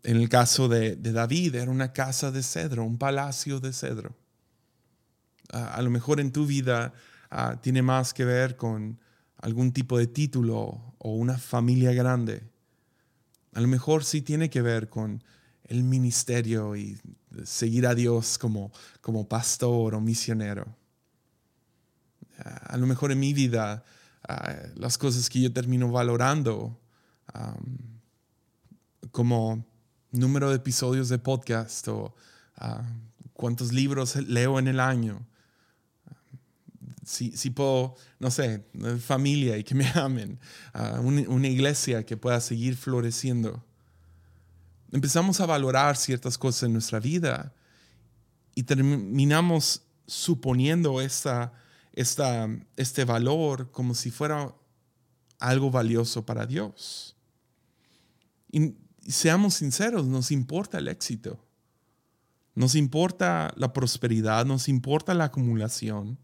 En 0.03 0.17
el 0.17 0.29
caso 0.29 0.69
de, 0.69 0.97
David, 0.97 1.55
era 1.55 1.71
una 1.71 1.93
casa 1.93 2.31
de 2.33 2.43
cedro, 2.43 2.85
un 2.85 2.99
palacio 2.99 3.61
de 3.61 3.73
cedro. 3.73 4.17
a 5.51 5.81
lo 5.83 5.91
mejor 5.91 6.19
en 6.19 6.33
tu 6.33 6.47
vida 6.47 6.93
ah, 7.31 7.57
tiene 7.61 7.83
más 7.83 8.13
que 8.13 8.25
ver 8.25 8.57
con 8.57 8.99
algún 9.39 9.73
tipo 9.73 9.99
de 9.99 10.07
título 10.07 10.95
o 10.99 11.15
una 11.15 11.39
familia 11.39 11.93
grande. 11.93 12.43
A 13.53 13.61
lo 13.61 13.69
mejor 13.69 14.05
sí 14.05 14.23
tiene 14.23 14.51
que 14.51 14.63
ver 14.63 14.89
con 14.89 15.23
el 15.65 15.85
ministerio 15.85 16.75
y 16.75 16.99
seguir 17.45 17.87
a 17.87 17.95
Dios 17.95 18.39
como, 18.39 18.73
como 19.01 19.29
pastor 19.29 19.95
o 19.95 20.01
misionero. 20.01 20.67
A 22.39 22.77
lo 22.77 22.87
mejor 22.87 23.13
en 23.13 23.21
mi 23.21 23.33
vida 23.33 23.85
ah, 24.27 24.57
las 24.75 24.99
cosas 24.99 25.29
que 25.29 25.41
yo 25.41 25.53
termino 25.53 25.93
valorando 25.93 26.81
como 29.11 29.65
número 30.13 30.51
de 30.51 30.57
episodios 30.57 31.09
de 31.09 31.19
podcast 31.19 31.89
o 31.89 32.15
ah, 32.57 32.83
cuántos 33.33 33.73
libros 33.73 34.17
leo 34.17 34.59
en 34.59 34.69
el 34.69 34.81
año. 34.81 35.27
Si, 37.05 37.37
si, 37.37 37.51
puedo, 37.51 37.97
no 38.21 38.31
sé, 38.31 38.65
familia 39.01 39.59
y 39.59 39.65
que 39.65 39.75
me 39.75 39.89
amen, 39.95 40.39
ah, 40.73 41.01
una 41.01 41.49
iglesia 41.49 42.07
que 42.07 42.17
pueda 42.17 42.41
seguir 42.41 42.77
floreciendo 42.77 43.65
empezamos 44.93 45.41
a 45.41 45.47
valorar 45.47 45.97
ciertas 45.97 46.39
cosas 46.39 46.65
en 46.65 46.75
nuestra 46.75 47.01
vida 47.01 47.53
y 48.55 48.63
terminamos 48.63 49.83
suponiendo 50.07 51.01
esta, 51.01 51.53
esta, 51.95 52.49
este 52.77 53.05
valor 53.05 53.71
como 53.71 53.95
si 53.95 54.11
fuera 54.11 54.55
algo 55.41 55.71
valioso 55.71 56.25
para 56.25 56.47
Dios. 56.47 57.17
Y 58.53 58.75
seamos 59.07 59.55
sinceros, 59.55 60.07
nos 60.07 60.31
importa 60.31 60.79
el 60.79 60.89
éxito, 60.89 61.39
nos 62.55 62.75
importa 62.75 63.53
la 63.57 63.73
prosperidad, 63.73 64.45
nos 64.45 64.69
importa 64.69 65.15
la 65.15 65.25
acumulación, 65.25 66.19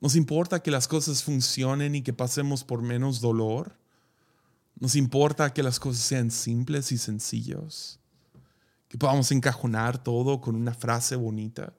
nos 0.00 0.16
importa 0.16 0.62
que 0.62 0.70
las 0.70 0.88
cosas 0.88 1.22
funcionen 1.22 1.94
y 1.94 2.02
que 2.02 2.12
pasemos 2.12 2.64
por 2.64 2.82
menos 2.82 3.20
dolor. 3.20 3.76
Nos 4.78 4.96
importa 4.96 5.52
que 5.52 5.62
las 5.62 5.78
cosas 5.78 6.02
sean 6.02 6.30
simples 6.30 6.90
y 6.90 6.96
sencillos, 6.96 8.00
que 8.88 8.96
podamos 8.96 9.30
encajonar 9.30 10.02
todo 10.02 10.40
con 10.40 10.56
una 10.56 10.72
frase 10.72 11.16
bonita. 11.16 11.74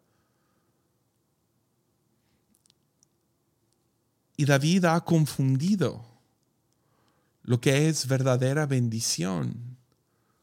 Y 4.38 4.46
David 4.46 4.86
ha 4.86 5.02
confundido 5.02 6.06
lo 7.44 7.60
que 7.60 7.90
es 7.90 8.08
verdadera 8.08 8.68
bendición 8.68 9.78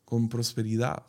con 0.09 0.29
prosperidad. 0.29 1.03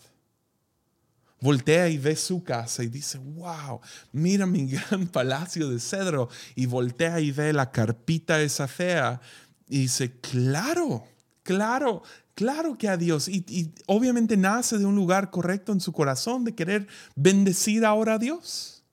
Voltea 1.39 1.87
y 1.87 1.97
ve 1.97 2.17
su 2.17 2.43
casa 2.43 2.83
y 2.83 2.87
dice, 2.87 3.17
wow, 3.17 3.79
mira 4.11 4.45
mi 4.45 4.67
gran 4.71 5.07
palacio 5.07 5.69
de 5.69 5.79
cedro. 5.79 6.29
Y 6.55 6.65
voltea 6.65 7.19
y 7.21 7.31
ve 7.31 7.53
la 7.53 7.71
carpita 7.71 8.41
esa 8.41 8.67
fea 8.67 9.21
y 9.69 9.79
dice, 9.79 10.19
claro, 10.19 11.05
Claro, 11.49 12.03
claro 12.35 12.77
que 12.77 12.87
a 12.87 12.95
Dios. 12.95 13.27
Y, 13.27 13.73
obviamente 13.87 14.37
nace 14.37 14.77
de 14.77 14.85
un 14.85 14.95
lugar 14.95 15.31
correcto 15.31 15.71
en 15.71 15.79
su 15.79 15.91
corazón 15.91 16.43
de 16.43 16.53
querer 16.53 16.87
bendecir 17.15 17.83
ahora 17.83 18.13
a 18.13 18.19
Dios. 18.19 18.83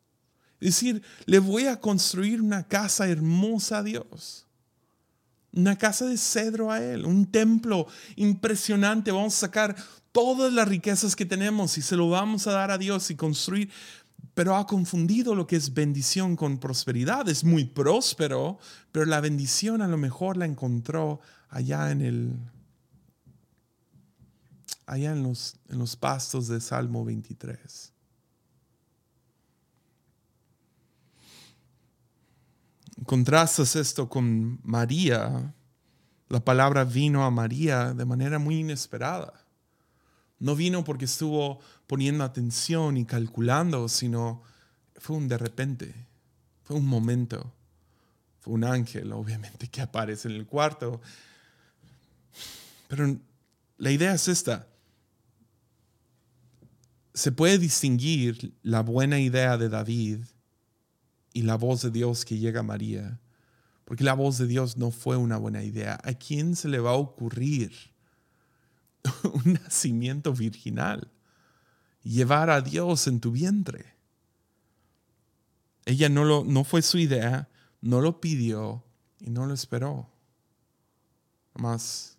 Decir, 0.58 1.02
le 1.26 1.38
voy 1.38 1.66
a 1.66 1.78
construir 1.78 2.40
una 2.40 2.66
casa 2.66 3.08
hermosa 3.08 3.78
a 3.78 3.82
Dios. 3.82 4.45
Una 5.56 5.76
casa 5.76 6.06
de 6.06 6.16
cedro 6.16 6.70
a 6.70 6.80
Él, 6.80 7.04
un 7.04 7.26
templo 7.26 7.88
impresionante. 8.14 9.10
Vamos 9.10 9.34
a 9.34 9.46
sacar 9.46 9.74
todas 10.12 10.52
las 10.52 10.68
riquezas 10.68 11.16
que 11.16 11.26
tenemos 11.26 11.76
y 11.78 11.82
se 11.82 11.96
lo 11.96 12.08
vamos 12.08 12.46
a 12.46 12.52
dar 12.52 12.70
a 12.70 12.78
Dios 12.78 13.10
y 13.10 13.16
construir. 13.16 13.70
Pero 14.34 14.54
ha 14.54 14.66
confundido 14.66 15.34
lo 15.34 15.46
que 15.46 15.56
es 15.56 15.74
bendición 15.74 16.36
con 16.36 16.58
prosperidad. 16.58 17.28
Es 17.28 17.42
muy 17.42 17.64
próspero, 17.64 18.58
pero 18.92 19.06
la 19.06 19.20
bendición 19.20 19.82
a 19.82 19.88
lo 19.88 19.96
mejor 19.96 20.36
la 20.36 20.44
encontró 20.44 21.20
allá 21.48 21.90
en 21.90 22.02
el 22.02 22.32
allá 24.86 25.12
en 25.12 25.22
los, 25.22 25.56
en 25.68 25.78
los 25.78 25.96
pastos 25.96 26.48
de 26.48 26.60
Salmo 26.60 27.04
23. 27.04 27.92
Contrastas 33.04 33.76
esto 33.76 34.08
con 34.08 34.58
María, 34.62 35.54
la 36.28 36.44
palabra 36.44 36.84
vino 36.84 37.24
a 37.24 37.30
María 37.30 37.92
de 37.92 38.04
manera 38.04 38.38
muy 38.38 38.60
inesperada. 38.60 39.34
No 40.38 40.56
vino 40.56 40.84
porque 40.84 41.04
estuvo 41.04 41.60
poniendo 41.86 42.24
atención 42.24 42.96
y 42.96 43.04
calculando, 43.04 43.88
sino 43.88 44.42
fue 44.96 45.16
un 45.16 45.28
de 45.28 45.38
repente, 45.38 45.94
fue 46.62 46.76
un 46.76 46.86
momento, 46.86 47.52
fue 48.40 48.54
un 48.54 48.64
ángel, 48.64 49.12
obviamente, 49.12 49.68
que 49.68 49.82
aparece 49.82 50.28
en 50.28 50.34
el 50.34 50.46
cuarto 50.46 51.00
pero 52.88 53.18
la 53.78 53.90
idea 53.90 54.14
es 54.14 54.28
esta. 54.28 54.66
Se 57.14 57.32
puede 57.32 57.58
distinguir 57.58 58.54
la 58.62 58.82
buena 58.82 59.18
idea 59.18 59.56
de 59.56 59.68
David 59.68 60.20
y 61.36 61.42
la 61.42 61.56
voz 61.56 61.82
de 61.82 61.90
Dios 61.90 62.24
que 62.24 62.38
llega 62.38 62.60
a 62.60 62.62
María, 62.62 63.20
porque 63.84 64.04
la 64.04 64.14
voz 64.14 64.38
de 64.38 64.46
Dios 64.46 64.78
no 64.78 64.90
fue 64.90 65.18
una 65.18 65.36
buena 65.36 65.62
idea. 65.62 66.00
¿A 66.02 66.14
quién 66.14 66.56
se 66.56 66.66
le 66.66 66.78
va 66.78 66.92
a 66.92 66.94
ocurrir 66.94 67.72
un 69.44 69.52
nacimiento 69.52 70.32
virginal? 70.32 71.12
Llevar 72.02 72.48
a 72.48 72.62
Dios 72.62 73.06
en 73.06 73.20
tu 73.20 73.32
vientre. 73.32 73.84
Ella 75.84 76.08
no, 76.08 76.24
lo, 76.24 76.42
no 76.42 76.64
fue 76.64 76.80
su 76.80 76.96
idea, 76.96 77.50
no 77.82 78.00
lo 78.00 78.18
pidió 78.18 78.82
y 79.20 79.28
no 79.28 79.44
lo 79.44 79.52
esperó. 79.52 80.08
Más 81.52 82.16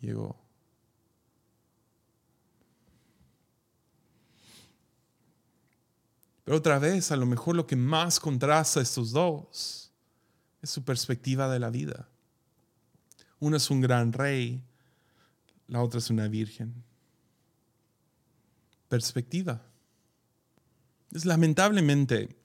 llegó. 0.00 0.41
Pero 6.44 6.56
otra 6.56 6.78
vez, 6.78 7.12
a 7.12 7.16
lo 7.16 7.26
mejor 7.26 7.56
lo 7.56 7.66
que 7.66 7.76
más 7.76 8.18
contrasta 8.18 8.80
estos 8.80 9.12
dos 9.12 9.92
es 10.60 10.70
su 10.70 10.84
perspectiva 10.84 11.48
de 11.48 11.58
la 11.58 11.70
vida. 11.70 12.08
Uno 13.38 13.56
es 13.56 13.70
un 13.70 13.80
gran 13.80 14.12
rey, 14.12 14.62
la 15.66 15.82
otra 15.82 15.98
es 15.98 16.10
una 16.10 16.28
virgen. 16.28 16.84
Perspectiva. 18.88 19.62
Es 21.12 21.24
lamentablemente, 21.24 22.36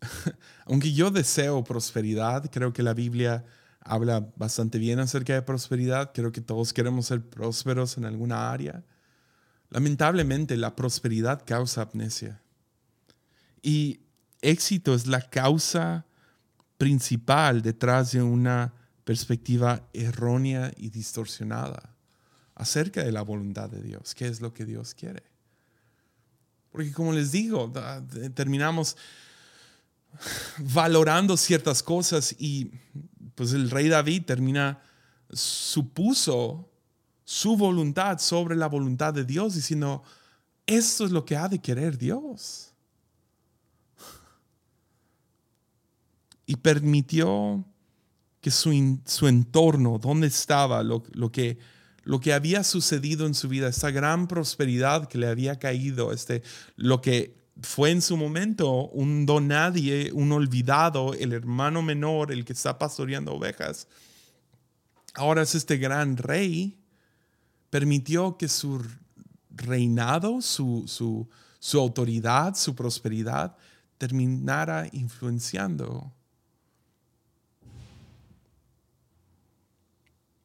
aunque 0.66 0.92
yo 0.92 1.10
deseo 1.10 1.64
prosperidad, 1.64 2.50
creo 2.50 2.72
que 2.72 2.82
la 2.82 2.94
Biblia 2.94 3.44
habla 3.80 4.30
bastante 4.36 4.78
bien 4.78 4.98
acerca 4.98 5.34
de 5.34 5.42
prosperidad. 5.42 6.12
Creo 6.14 6.32
que 6.32 6.40
todos 6.40 6.72
queremos 6.72 7.06
ser 7.06 7.28
prósperos 7.28 7.96
en 7.96 8.04
alguna 8.04 8.52
área. 8.52 8.84
Lamentablemente, 9.70 10.56
la 10.56 10.76
prosperidad 10.76 11.42
causa 11.44 11.82
amnesia. 11.82 12.42
Y 13.62 14.00
éxito 14.40 14.94
es 14.94 15.06
la 15.06 15.20
causa 15.28 16.06
principal 16.78 17.62
detrás 17.62 18.12
de 18.12 18.22
una 18.22 18.72
perspectiva 19.04 19.88
errónea 19.92 20.72
y 20.76 20.90
distorsionada 20.90 21.94
acerca 22.54 23.02
de 23.02 23.12
la 23.12 23.22
voluntad 23.22 23.68
de 23.70 23.82
Dios, 23.82 24.14
qué 24.14 24.26
es 24.26 24.40
lo 24.40 24.52
que 24.52 24.64
Dios 24.64 24.94
quiere. 24.94 25.22
Porque 26.70 26.92
como 26.92 27.12
les 27.12 27.32
digo, 27.32 27.72
terminamos 28.34 28.96
valorando 30.58 31.36
ciertas 31.36 31.82
cosas 31.82 32.34
y 32.38 32.70
pues 33.34 33.52
el 33.52 33.70
rey 33.70 33.88
David 33.88 34.24
termina, 34.26 34.80
supuso 35.32 36.70
su 37.24 37.56
voluntad 37.56 38.18
sobre 38.18 38.56
la 38.56 38.66
voluntad 38.66 39.14
de 39.14 39.24
Dios, 39.24 39.54
diciendo, 39.54 40.02
esto 40.66 41.04
es 41.04 41.10
lo 41.10 41.24
que 41.24 41.36
ha 41.36 41.48
de 41.48 41.60
querer 41.60 41.96
Dios. 41.96 42.69
Y 46.50 46.56
permitió 46.56 47.64
que 48.40 48.50
su, 48.50 48.98
su 49.04 49.28
entorno, 49.28 50.00
donde 50.00 50.26
estaba, 50.26 50.82
lo, 50.82 51.04
lo, 51.12 51.30
que, 51.30 51.58
lo 52.02 52.18
que 52.18 52.32
había 52.32 52.64
sucedido 52.64 53.24
en 53.24 53.34
su 53.34 53.48
vida, 53.48 53.68
esta 53.68 53.92
gran 53.92 54.26
prosperidad 54.26 55.06
que 55.06 55.16
le 55.16 55.28
había 55.28 55.60
caído, 55.60 56.10
este, 56.10 56.42
lo 56.74 57.00
que 57.00 57.36
fue 57.62 57.92
en 57.92 58.02
su 58.02 58.16
momento 58.16 58.88
un 58.88 59.26
don 59.26 59.46
nadie, 59.46 60.10
un 60.12 60.32
olvidado, 60.32 61.14
el 61.14 61.34
hermano 61.34 61.82
menor, 61.82 62.32
el 62.32 62.44
que 62.44 62.52
está 62.52 62.76
pastoreando 62.76 63.32
ovejas. 63.32 63.86
Ahora 65.14 65.42
es 65.42 65.54
este 65.54 65.76
gran 65.76 66.16
rey. 66.16 66.80
Permitió 67.70 68.36
que 68.36 68.48
su 68.48 68.84
reinado, 69.50 70.42
su, 70.42 70.82
su, 70.88 71.28
su 71.60 71.78
autoridad, 71.78 72.56
su 72.56 72.74
prosperidad, 72.74 73.56
terminara 73.98 74.88
influenciando 74.90 76.12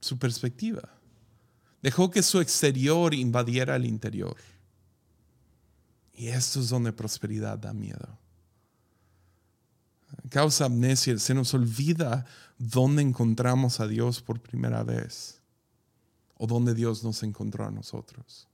su 0.05 0.19
perspectiva. 0.19 0.87
Dejó 1.81 2.11
que 2.11 2.21
su 2.21 2.39
exterior 2.39 3.13
invadiera 3.13 3.75
el 3.75 3.85
interior. 3.85 4.37
Y 6.13 6.27
esto 6.27 6.59
es 6.59 6.69
donde 6.69 6.93
prosperidad 6.93 7.57
da 7.57 7.73
miedo. 7.73 8.17
Causa 10.29 10.65
amnesia, 10.65 11.17
se 11.17 11.33
nos 11.33 11.53
olvida 11.53 12.25
dónde 12.57 13.01
encontramos 13.01 13.79
a 13.79 13.87
Dios 13.87 14.21
por 14.21 14.39
primera 14.39 14.83
vez 14.83 15.41
o 16.37 16.47
dónde 16.47 16.73
Dios 16.73 17.03
nos 17.03 17.23
encontró 17.23 17.65
a 17.65 17.71
nosotros. 17.71 18.47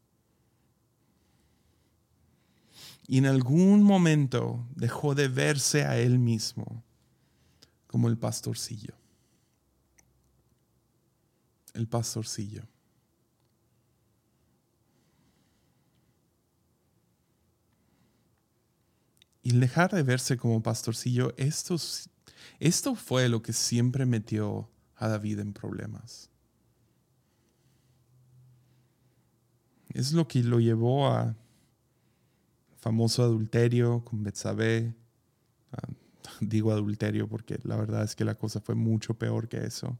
Y 3.08 3.18
en 3.18 3.26
algún 3.26 3.84
momento 3.84 4.66
dejó 4.74 5.16
de 5.16 5.28
verse 5.28 5.84
a 5.84 5.97
él 5.97 6.18
mismo 6.18 6.84
como 7.88 8.08
el 8.08 8.18
pastorcillo. 8.18 9.01
El 11.74 11.88
pastorcillo. 11.88 12.63
Y 19.43 19.57
dejar 19.57 19.91
de 19.91 20.03
verse 20.03 20.38
como 20.38 20.61
pastorcillo, 20.61 21.34
esto, 21.38 21.76
esto 22.59 22.95
fue 22.95 23.28
lo 23.28 23.41
que 23.41 23.53
siempre 23.53 24.05
metió 24.05 24.69
a 24.95 25.07
David 25.07 25.39
en 25.39 25.53
problemas. 25.53 26.30
Es 29.89 30.13
lo 30.13 30.28
que 30.28 30.43
lo 30.43 30.59
llevó 30.59 31.07
a 31.07 31.36
famoso 32.78 33.24
adulterio 33.24 34.03
con 34.05 34.24
Betsabé. 34.24 34.93
Ah, 35.72 35.88
digo 36.41 36.72
adulterio 36.72 37.28
porque 37.28 37.59
la 37.63 37.76
verdad 37.78 38.03
es 38.03 38.15
que 38.15 38.26
la 38.26 38.36
cosa 38.36 38.61
fue 38.61 38.76
mucho 38.76 39.15
peor 39.15 39.47
que 39.47 39.65
eso. 39.65 39.97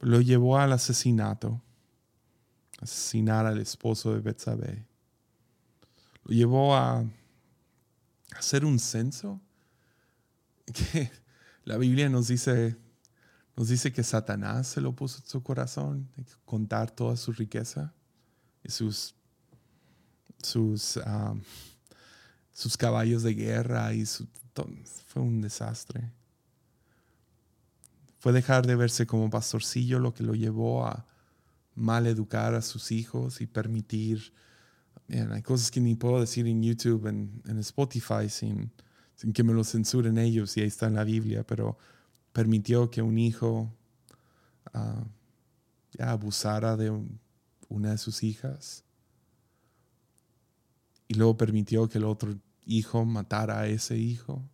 Lo 0.00 0.20
llevó 0.20 0.58
al 0.58 0.72
asesinato, 0.72 1.62
asesinar 2.80 3.46
al 3.46 3.58
esposo 3.58 4.14
de 4.14 4.20
Betsabé. 4.20 4.86
Lo 6.24 6.34
llevó 6.34 6.74
a 6.74 7.04
hacer 8.36 8.64
un 8.64 8.78
censo 8.78 9.40
que 10.72 11.10
la 11.64 11.76
Biblia 11.76 12.08
nos 12.08 12.28
dice, 12.28 12.76
nos 13.56 13.68
dice 13.68 13.92
que 13.92 14.02
Satanás 14.02 14.68
se 14.68 14.80
lo 14.80 14.94
puso 14.94 15.18
en 15.18 15.26
su 15.26 15.42
corazón, 15.42 16.08
contar 16.44 16.90
toda 16.90 17.16
su 17.16 17.32
riqueza 17.32 17.92
y 18.64 18.70
sus, 18.70 19.14
sus, 20.42 20.98
sus 22.52 22.76
caballos 22.76 23.22
de 23.22 23.34
guerra 23.34 23.92
y 23.92 24.06
su, 24.06 24.26
fue 25.06 25.22
un 25.22 25.40
desastre. 25.40 26.10
Fue 28.20 28.32
dejar 28.32 28.66
de 28.66 28.76
verse 28.76 29.06
como 29.06 29.28
pastorcillo 29.30 29.98
lo 29.98 30.14
que 30.14 30.22
lo 30.22 30.34
llevó 30.34 30.86
a 30.86 31.06
mal 31.74 32.06
educar 32.06 32.54
a 32.54 32.62
sus 32.62 32.92
hijos 32.92 33.40
y 33.40 33.48
permitir 33.48 34.32
hay 35.32 35.42
cosas 35.42 35.70
que 35.70 35.80
ni 35.80 35.96
puedo 35.96 36.20
decir 36.20 36.46
en 36.46 36.62
YouTube, 36.62 37.06
en, 37.06 37.42
en 37.46 37.58
Spotify, 37.58 38.28
sin, 38.28 38.70
que 39.34 39.42
me 39.42 39.52
lo 39.52 39.64
censuren 39.64 40.18
ellos, 40.18 40.56
y 40.56 40.60
ahí 40.60 40.68
está 40.68 40.86
en 40.86 40.94
la 40.94 41.04
Biblia, 41.04 41.44
pero 41.44 41.76
permitió 42.32 42.90
que 42.90 43.02
un 43.02 43.18
hijo 43.18 43.74
ya 45.92 46.12
abusara 46.12 46.76
de 46.76 46.90
una 47.68 47.90
de 47.90 47.98
sus 47.98 48.22
hijas. 48.22 48.84
Y 51.08 51.14
luego 51.14 51.36
permitió 51.36 51.88
que 51.88 51.98
el 51.98 52.04
otro 52.04 52.36
hijo 52.64 53.04
matara 53.04 53.60
a 53.60 53.66
ese 53.66 53.98
hijo. 53.98 54.48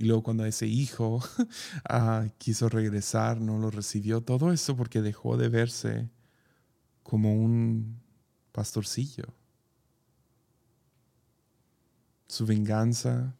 Y 0.00 0.06
luego 0.06 0.22
cuando 0.22 0.46
ese 0.46 0.66
hijo 0.66 1.16
uh, 1.18 2.30
quiso 2.38 2.70
regresar, 2.70 3.38
no 3.38 3.58
lo 3.58 3.70
recibió. 3.70 4.22
Todo 4.22 4.50
eso 4.50 4.74
porque 4.74 5.02
dejó 5.02 5.36
de 5.36 5.50
verse 5.50 6.08
como 7.02 7.34
un 7.34 8.00
pastorcillo. 8.50 9.26
Su 12.28 12.46
venganza 12.46 13.36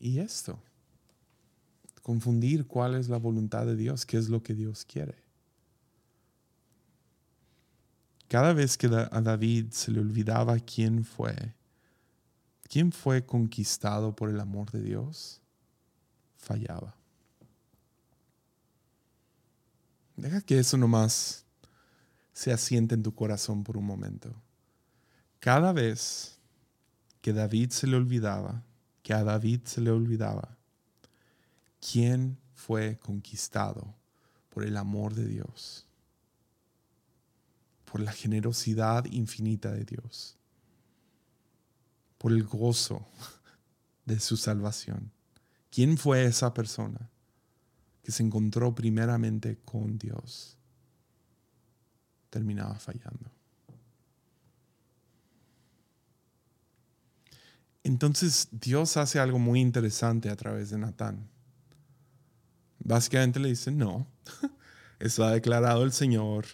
y 0.00 0.20
esto. 0.20 0.58
Confundir 2.00 2.66
cuál 2.66 2.94
es 2.94 3.10
la 3.10 3.18
voluntad 3.18 3.66
de 3.66 3.76
Dios, 3.76 4.06
qué 4.06 4.16
es 4.16 4.30
lo 4.30 4.42
que 4.42 4.54
Dios 4.54 4.86
quiere. 4.86 5.22
Cada 8.28 8.54
vez 8.54 8.78
que 8.78 8.86
a 8.86 9.20
David 9.20 9.72
se 9.72 9.90
le 9.90 10.00
olvidaba 10.00 10.58
quién 10.58 11.04
fue, 11.04 11.54
quién 12.62 12.92
fue 12.92 13.26
conquistado 13.26 14.16
por 14.16 14.30
el 14.30 14.40
amor 14.40 14.70
de 14.70 14.80
Dios, 14.80 15.42
fallaba. 16.38 16.94
Deja 20.16 20.40
que 20.40 20.58
eso 20.58 20.76
nomás 20.76 21.44
se 22.32 22.52
asiente 22.52 22.94
en 22.94 23.02
tu 23.02 23.14
corazón 23.14 23.62
por 23.62 23.76
un 23.76 23.84
momento. 23.84 24.34
Cada 25.40 25.72
vez 25.72 26.38
que 27.20 27.32
David 27.32 27.70
se 27.70 27.86
le 27.86 27.96
olvidaba, 27.96 28.62
que 29.02 29.12
a 29.12 29.22
David 29.22 29.60
se 29.64 29.80
le 29.80 29.90
olvidaba, 29.90 30.56
quién 31.80 32.38
fue 32.54 32.98
conquistado 32.98 33.94
por 34.50 34.64
el 34.64 34.76
amor 34.76 35.14
de 35.14 35.26
Dios, 35.26 35.86
por 37.84 38.00
la 38.00 38.12
generosidad 38.12 39.04
infinita 39.06 39.70
de 39.70 39.84
Dios, 39.84 40.36
por 42.18 42.32
el 42.32 42.44
gozo 42.44 43.06
de 44.04 44.18
su 44.18 44.36
salvación. 44.36 45.12
¿Quién 45.70 45.98
fue 45.98 46.24
esa 46.24 46.54
persona 46.54 47.10
que 48.02 48.12
se 48.12 48.22
encontró 48.22 48.74
primeramente 48.74 49.58
con 49.64 49.98
Dios? 49.98 50.56
Terminaba 52.30 52.74
fallando. 52.78 53.30
Entonces 57.82 58.48
Dios 58.50 58.96
hace 58.96 59.18
algo 59.18 59.38
muy 59.38 59.60
interesante 59.60 60.28
a 60.30 60.36
través 60.36 60.70
de 60.70 60.78
Natán. 60.78 61.28
Básicamente 62.80 63.40
le 63.40 63.48
dice, 63.48 63.70
no, 63.70 64.06
eso 64.98 65.24
ha 65.24 65.32
declarado 65.32 65.84
el 65.84 65.92
Señor, 65.92 66.46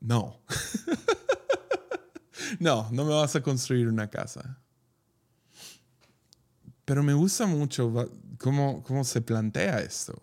no. 0.00 0.40
no, 2.60 2.88
no 2.90 3.04
me 3.04 3.14
vas 3.14 3.36
a 3.36 3.42
construir 3.42 3.88
una 3.88 4.08
casa. 4.08 4.58
Pero 6.88 7.02
me 7.02 7.12
gusta 7.12 7.46
mucho 7.46 7.92
cómo, 8.38 8.82
cómo 8.82 9.04
se 9.04 9.20
plantea 9.20 9.80
esto. 9.82 10.18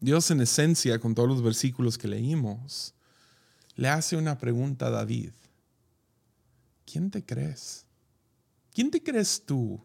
Dios 0.00 0.32
en 0.32 0.40
esencia, 0.40 0.98
con 0.98 1.14
todos 1.14 1.28
los 1.28 1.44
versículos 1.44 1.96
que 1.96 2.08
leímos, 2.08 2.92
le 3.76 3.88
hace 3.88 4.16
una 4.16 4.36
pregunta 4.36 4.88
a 4.88 4.90
David. 4.90 5.30
¿Quién 6.84 7.08
te 7.08 7.24
crees? 7.24 7.86
¿Quién 8.74 8.90
te 8.90 9.00
crees 9.00 9.44
tú 9.46 9.80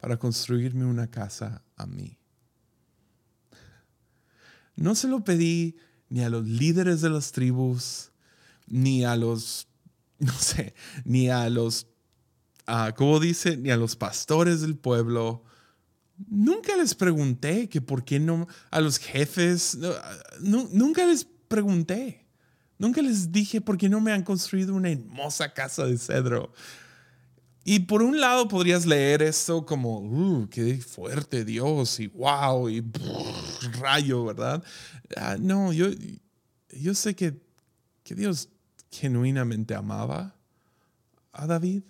para 0.00 0.18
construirme 0.18 0.84
una 0.84 1.08
casa 1.08 1.62
a 1.76 1.86
mí? 1.86 2.18
No 4.74 4.96
se 4.96 5.06
lo 5.06 5.22
pedí 5.22 5.76
ni 6.08 6.24
a 6.24 6.28
los 6.28 6.44
líderes 6.44 7.02
de 7.02 7.10
las 7.10 7.30
tribus, 7.30 8.10
ni 8.66 9.04
a 9.04 9.14
los, 9.14 9.68
no 10.18 10.32
sé, 10.32 10.74
ni 11.04 11.28
a 11.30 11.48
los, 11.48 11.86
¿cómo 12.96 13.20
dice? 13.20 13.56
Ni 13.56 13.70
a 13.70 13.76
los 13.76 13.96
pastores 13.96 14.60
del 14.60 14.76
pueblo. 14.76 15.44
Nunca 16.28 16.76
les 16.76 16.94
pregunté 16.94 17.68
que 17.68 17.80
por 17.80 18.04
qué 18.04 18.18
no, 18.18 18.46
a 18.70 18.80
los 18.80 18.98
jefes, 18.98 19.78
nunca 20.40 21.06
les 21.06 21.26
pregunté. 21.48 22.26
Nunca 22.78 23.02
les 23.02 23.32
dije 23.32 23.60
por 23.60 23.76
qué 23.76 23.88
no 23.88 24.00
me 24.00 24.12
han 24.12 24.22
construido 24.22 24.74
una 24.74 24.90
hermosa 24.90 25.52
casa 25.52 25.84
de 25.84 25.98
cedro. 25.98 26.52
Y 27.64 27.80
por 27.80 28.02
un 28.02 28.20
lado 28.20 28.48
podrías 28.48 28.86
leer 28.86 29.20
esto 29.22 29.66
como, 29.66 29.98
uh, 29.98 30.48
qué 30.48 30.78
fuerte 30.78 31.44
Dios 31.44 32.00
y 32.00 32.06
wow 32.06 32.68
y 32.70 32.82
rayo, 33.80 34.24
¿verdad? 34.24 34.62
Ah, 35.16 35.36
no, 35.38 35.72
yo, 35.72 35.88
yo 36.70 36.94
sé 36.94 37.14
que, 37.14 37.40
que 38.04 38.14
Dios 38.14 38.48
genuinamente 38.90 39.74
amaba 39.74 40.34
a 41.32 41.46
David 41.46 41.82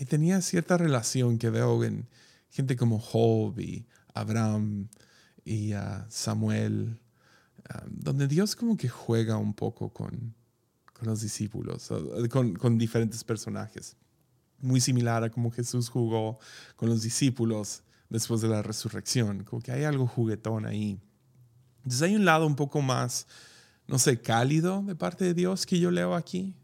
y 0.00 0.06
tenía 0.06 0.40
cierta 0.40 0.78
relación 0.78 1.36
que 1.36 1.50
veo 1.50 1.84
en 1.84 2.08
gente 2.48 2.74
como 2.74 2.98
Job 2.98 3.60
y 3.60 3.86
Abraham 4.14 4.88
y 5.44 5.74
uh, 5.74 6.06
Samuel, 6.08 6.98
uh, 7.68 7.86
donde 7.90 8.26
Dios 8.26 8.56
como 8.56 8.78
que 8.78 8.88
juega 8.88 9.36
un 9.36 9.52
poco 9.52 9.92
con, 9.92 10.34
con 10.94 11.06
los 11.06 11.20
discípulos, 11.20 11.92
con, 12.30 12.54
con 12.54 12.78
diferentes 12.78 13.22
personajes 13.22 13.94
muy 14.62 14.80
similar 14.80 15.22
a 15.22 15.30
como 15.30 15.50
Jesús 15.50 15.90
jugó 15.90 16.38
con 16.76 16.88
los 16.88 17.02
discípulos 17.02 17.82
después 18.08 18.40
de 18.40 18.48
la 18.48 18.62
resurrección, 18.62 19.44
como 19.44 19.60
que 19.60 19.72
hay 19.72 19.84
algo 19.84 20.06
juguetón 20.06 20.64
ahí. 20.64 20.98
Entonces 21.78 22.00
hay 22.00 22.16
un 22.16 22.24
lado 22.24 22.46
un 22.46 22.56
poco 22.56 22.80
más, 22.80 23.26
no 23.86 23.98
sé, 23.98 24.18
cálido 24.18 24.82
de 24.82 24.94
parte 24.94 25.26
de 25.26 25.34
Dios 25.34 25.66
que 25.66 25.78
yo 25.78 25.90
leo 25.90 26.14
aquí, 26.14 26.54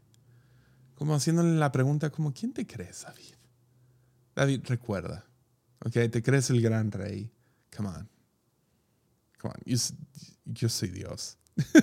como 0.97 1.13
haciéndole 1.13 1.53
la 1.55 1.71
pregunta 1.71 2.09
como, 2.09 2.33
¿quién 2.33 2.53
te 2.53 2.65
crees, 2.65 3.03
David? 3.03 3.35
David, 4.35 4.61
recuerda, 4.65 5.25
¿ok? 5.85 5.93
Te 6.11 6.23
crees 6.23 6.49
el 6.49 6.59
gran 6.61 6.91
rey. 6.91 7.31
Come 7.75 7.89
on. 7.89 8.09
Come 9.39 9.53
on. 9.55 9.77
Yo, 10.45 10.69
soy 10.69 10.89
Dios. 10.89 11.37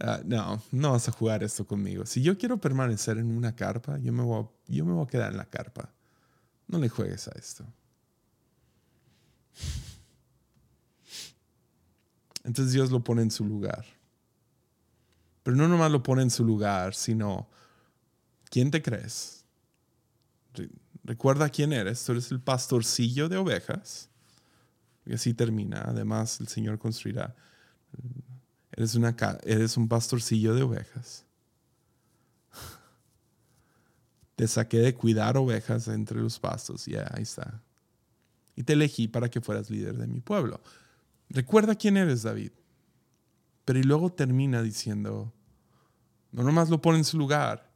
Ah, 0.00 0.20
no, 0.24 0.62
no 0.70 0.92
vas 0.92 1.08
a 1.08 1.12
jugar 1.12 1.42
esto 1.42 1.66
conmigo. 1.66 2.06
Si 2.06 2.22
yo 2.22 2.38
quiero 2.38 2.60
permanecer 2.60 3.18
en 3.18 3.36
una 3.36 3.54
carpa, 3.54 3.98
yo 3.98 4.12
me, 4.12 4.22
voy 4.22 4.46
yo 4.68 4.84
me 4.84 4.92
voy 4.92 5.04
a 5.04 5.08
quedar 5.08 5.32
en 5.32 5.38
la 5.38 5.46
carpa. 5.46 5.92
No 6.68 6.78
le 6.78 6.88
juegues 6.88 7.26
a 7.26 7.32
esto. 7.32 7.64
Entonces 12.44 12.72
Dios 12.72 12.92
lo 12.92 13.02
pone 13.02 13.22
en 13.22 13.30
su 13.30 13.44
lugar. 13.44 13.84
Pero 15.42 15.56
no 15.56 15.66
nomás 15.66 15.90
lo 15.90 16.02
pone 16.02 16.22
en 16.22 16.30
su 16.30 16.44
lugar, 16.44 16.94
sino, 16.94 17.48
¿quién 18.52 18.70
te 18.70 18.82
crees? 18.82 19.46
Recuerda 21.02 21.48
quién 21.48 21.72
eres. 21.72 22.04
Tú 22.04 22.12
eres 22.12 22.30
el 22.30 22.40
pastorcillo 22.40 23.28
de 23.28 23.38
ovejas. 23.38 24.10
Y 25.06 25.14
así 25.14 25.32
termina. 25.32 25.82
Además, 25.86 26.38
el 26.38 26.48
Señor 26.48 26.78
construirá. 26.78 27.34
Eres, 28.70 28.94
una, 28.94 29.16
eres 29.42 29.76
un 29.76 29.88
pastorcillo 29.88 30.54
de 30.54 30.62
ovejas. 30.62 31.24
Te 34.36 34.46
saqué 34.46 34.78
de 34.78 34.94
cuidar 34.94 35.36
ovejas 35.38 35.88
entre 35.88 36.20
los 36.20 36.38
pastos. 36.38 36.84
Ya, 36.86 37.10
ahí 37.14 37.22
está. 37.22 37.62
Y 38.54 38.64
te 38.64 38.74
elegí 38.74 39.08
para 39.08 39.30
que 39.30 39.40
fueras 39.40 39.70
líder 39.70 39.96
de 39.96 40.06
mi 40.06 40.20
pueblo. 40.20 40.60
Recuerda 41.30 41.74
quién 41.74 41.96
eres, 41.96 42.22
David. 42.22 42.52
Pero 43.64 43.78
y 43.78 43.82
luego 43.82 44.12
termina 44.12 44.60
diciendo, 44.60 45.32
no 46.32 46.42
nomás 46.42 46.68
lo 46.68 46.82
pone 46.82 46.98
en 46.98 47.04
su 47.04 47.16
lugar. 47.16 47.71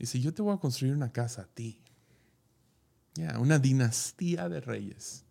Dice, 0.00 0.18
yo 0.18 0.32
te 0.32 0.40
voy 0.40 0.54
a 0.54 0.58
construir 0.58 0.94
una 0.94 1.12
casa 1.12 1.42
a 1.42 1.46
ti. 1.46 1.78
Ya, 3.14 3.38
una 3.38 3.58
dinastía 3.58 4.48
de 4.48 4.62
reyes. 4.62 5.26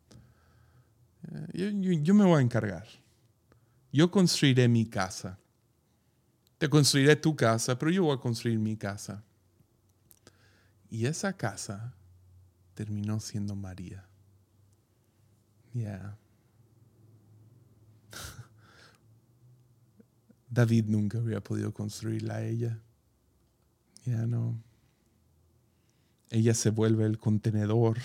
yo, 1.54 2.14
me 2.14 2.24
voy 2.24 2.38
a 2.38 2.42
encargar. 2.44 2.88
Yo 3.92 4.12
construiré 4.12 4.68
mi 4.68 4.86
casa. 4.86 5.40
Te 6.60 6.70
construiré 6.70 7.16
tu 7.16 7.36
casa, 7.36 7.80
pero 7.80 7.90
yo 7.90 8.04
voy 8.04 8.16
a 8.16 8.20
construir 8.20 8.60
mi 8.60 8.78
casa. 8.78 9.24
Y 10.92 11.08
esa 11.08 11.36
casa 11.36 11.96
terminó 12.76 13.20
siendo 13.20 13.56
María. 13.56 14.08
David 20.48 20.86
nunca 20.86 21.18
habría 21.18 21.42
podido 21.42 21.74
construirla 21.74 22.36
a 22.36 22.46
ella. 22.46 22.80
Ya 24.06 24.26
no. 24.26 24.62
Ella 26.30 26.54
se 26.54 26.70
vuelve 26.70 27.06
el 27.06 27.18
contenedor 27.18 27.98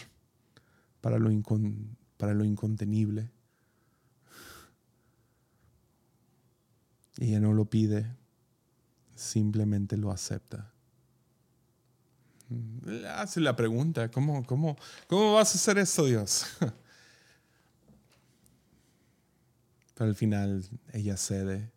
para 1.01 1.19
lo, 1.19 1.31
para 2.17 2.35
lo 2.35 2.45
incontenible. 2.45 3.31
Ella 7.19 7.39
no 7.41 7.53
lo 7.53 7.67
pide, 7.67 8.17
simplemente 9.15 9.97
lo 9.97 10.11
acepta. 10.11 10.73
Hace 13.17 13.41
la 13.41 13.55
pregunta, 13.57 14.11
¿cómo, 14.11 14.45
cómo, 14.45 14.77
cómo 15.07 15.35
vas 15.35 15.55
a 15.55 15.59
hacer 15.59 15.79
esto, 15.79 16.07
Dios? 16.07 16.47
Pero 19.95 20.11
al 20.11 20.17
final 20.17 20.65
ella 20.93 21.17
cede 21.17 21.75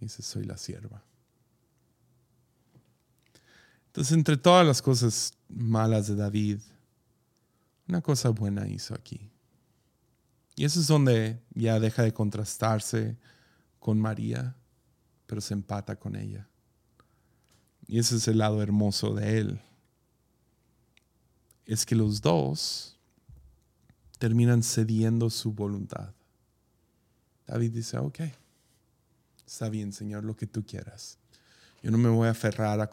Dice, 0.00 0.22
soy 0.22 0.44
la 0.44 0.56
sierva. 0.56 1.02
Entonces, 3.90 4.16
entre 4.16 4.36
todas 4.36 4.64
las 4.64 4.80
cosas 4.80 5.34
malas 5.48 6.06
de 6.06 6.14
David, 6.14 6.60
una 7.88 8.00
cosa 8.00 8.28
buena 8.28 8.68
hizo 8.68 8.94
aquí. 8.94 9.28
Y 10.54 10.64
eso 10.64 10.78
es 10.78 10.86
donde 10.86 11.42
ya 11.54 11.80
deja 11.80 12.04
de 12.04 12.14
contrastarse 12.14 13.16
con 13.80 14.00
María, 14.00 14.54
pero 15.26 15.40
se 15.40 15.54
empata 15.54 15.96
con 15.96 16.14
ella. 16.14 16.48
Y 17.88 17.98
ese 17.98 18.14
es 18.16 18.28
el 18.28 18.38
lado 18.38 18.62
hermoso 18.62 19.12
de 19.14 19.38
él. 19.38 19.60
Es 21.66 21.84
que 21.84 21.96
los 21.96 22.20
dos 22.20 22.96
terminan 24.18 24.62
cediendo 24.62 25.30
su 25.30 25.52
voluntad. 25.52 26.14
David 27.44 27.72
dice, 27.72 27.98
ok, 27.98 28.20
está 29.44 29.68
bien, 29.68 29.92
Señor, 29.92 30.24
lo 30.24 30.36
que 30.36 30.46
tú 30.46 30.64
quieras. 30.64 31.18
Yo 31.82 31.90
no 31.90 31.98
me 31.98 32.08
voy 32.08 32.28
a 32.28 32.32
aferrar 32.32 32.80
a 32.80 32.88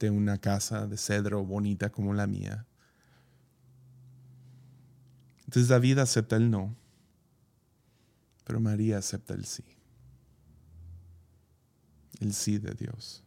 construirte 0.00 0.10
una 0.10 0.38
casa 0.38 0.86
de 0.86 0.96
cedro 0.96 1.44
bonita 1.44 1.90
como 1.90 2.14
la 2.14 2.26
mía. 2.26 2.66
Entonces 5.44 5.68
David 5.68 5.98
acepta 5.98 6.36
el 6.36 6.50
no, 6.50 6.74
pero 8.44 8.60
María 8.60 8.98
acepta 8.98 9.34
el 9.34 9.44
sí. 9.44 9.64
El 12.20 12.32
sí 12.32 12.58
de 12.58 12.72
Dios. 12.74 13.22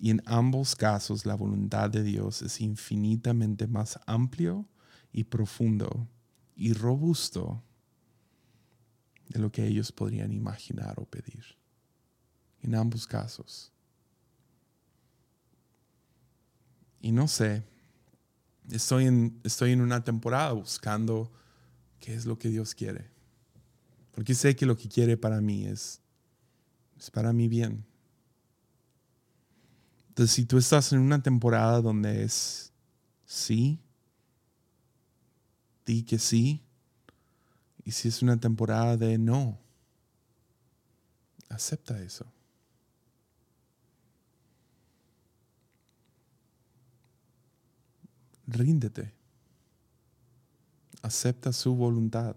Y 0.00 0.10
en 0.10 0.22
ambos 0.26 0.74
casos 0.74 1.26
la 1.26 1.34
voluntad 1.34 1.90
de 1.90 2.02
Dios 2.02 2.42
es 2.42 2.60
infinitamente 2.60 3.66
más 3.66 3.98
amplio 4.06 4.66
y 5.12 5.24
profundo 5.24 6.08
y 6.56 6.72
robusto 6.72 7.62
de 9.28 9.38
lo 9.38 9.50
que 9.50 9.66
ellos 9.66 9.92
podrían 9.92 10.32
imaginar 10.32 10.98
o 10.98 11.04
pedir. 11.04 11.44
En 12.62 12.74
ambos 12.74 13.06
casos. 13.06 13.72
Y 17.00 17.12
no 17.12 17.28
sé, 17.28 17.62
estoy 18.70 19.06
en, 19.06 19.40
estoy 19.44 19.72
en 19.72 19.80
una 19.80 20.04
temporada 20.04 20.52
buscando 20.52 21.32
qué 22.00 22.14
es 22.14 22.26
lo 22.26 22.38
que 22.38 22.48
Dios 22.48 22.74
quiere. 22.74 23.10
Porque 24.12 24.34
sé 24.34 24.56
que 24.56 24.66
lo 24.66 24.76
que 24.76 24.88
quiere 24.88 25.16
para 25.16 25.40
mí 25.40 25.66
es, 25.66 26.00
es 26.98 27.10
para 27.10 27.32
mi 27.32 27.48
bien. 27.48 27.86
Entonces, 30.08 30.34
si 30.34 30.44
tú 30.44 30.58
estás 30.58 30.92
en 30.92 30.98
una 30.98 31.22
temporada 31.22 31.80
donde 31.80 32.24
es 32.24 32.72
sí, 33.24 33.80
di 35.86 36.02
que 36.02 36.18
sí, 36.18 36.64
y 37.84 37.92
si 37.92 38.08
es 38.08 38.20
una 38.20 38.38
temporada 38.38 38.96
de 38.96 39.16
no, 39.16 39.58
acepta 41.48 42.00
eso. 42.02 42.26
Ríndete. 48.48 49.14
Acepta 51.02 51.52
su 51.52 51.76
voluntad. 51.76 52.34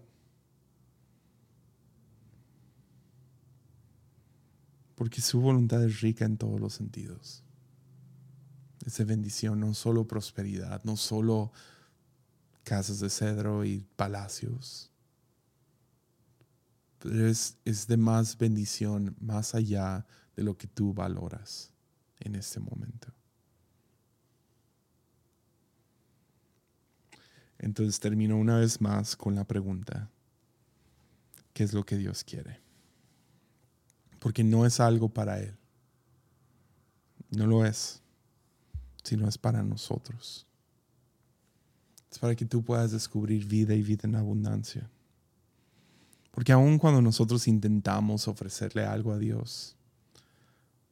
Porque 4.94 5.20
su 5.20 5.40
voluntad 5.40 5.82
es 5.82 6.00
rica 6.00 6.24
en 6.24 6.36
todos 6.36 6.60
los 6.60 6.74
sentidos. 6.74 7.42
Es 8.86 8.98
de 8.98 9.04
bendición, 9.04 9.58
no 9.58 9.74
solo 9.74 10.06
prosperidad, 10.06 10.84
no 10.84 10.96
solo 10.96 11.50
casas 12.62 13.00
de 13.00 13.10
cedro 13.10 13.64
y 13.64 13.84
palacios 13.96 14.92
pero 17.02 17.26
es, 17.26 17.56
de 17.88 17.96
más 17.96 18.38
bendición 18.38 19.16
más 19.20 19.56
allá 19.56 20.06
de 20.36 20.44
lo 20.44 20.56
que 20.56 20.68
tú 20.68 20.94
valoras 20.94 21.72
en 22.20 22.36
este 22.36 22.60
momento. 22.60 23.08
Entonces 27.62 28.00
termino 28.00 28.36
una 28.36 28.58
vez 28.58 28.80
más 28.80 29.16
con 29.16 29.36
la 29.36 29.44
pregunta, 29.44 30.10
¿qué 31.54 31.62
es 31.62 31.72
lo 31.72 31.86
que 31.86 31.96
Dios 31.96 32.24
quiere? 32.24 32.60
Porque 34.18 34.42
no 34.42 34.66
es 34.66 34.80
algo 34.80 35.08
para 35.08 35.38
Él, 35.38 35.56
no 37.30 37.46
lo 37.46 37.64
es, 37.64 38.02
sino 39.04 39.28
es 39.28 39.38
para 39.38 39.62
nosotros. 39.62 40.44
Es 42.10 42.18
para 42.18 42.34
que 42.34 42.44
tú 42.44 42.64
puedas 42.64 42.90
descubrir 42.90 43.46
vida 43.46 43.74
y 43.74 43.82
vida 43.82 44.08
en 44.08 44.16
abundancia. 44.16 44.90
Porque 46.32 46.50
aun 46.50 46.78
cuando 46.78 47.00
nosotros 47.00 47.46
intentamos 47.46 48.26
ofrecerle 48.26 48.84
algo 48.84 49.12
a 49.12 49.18
Dios, 49.18 49.76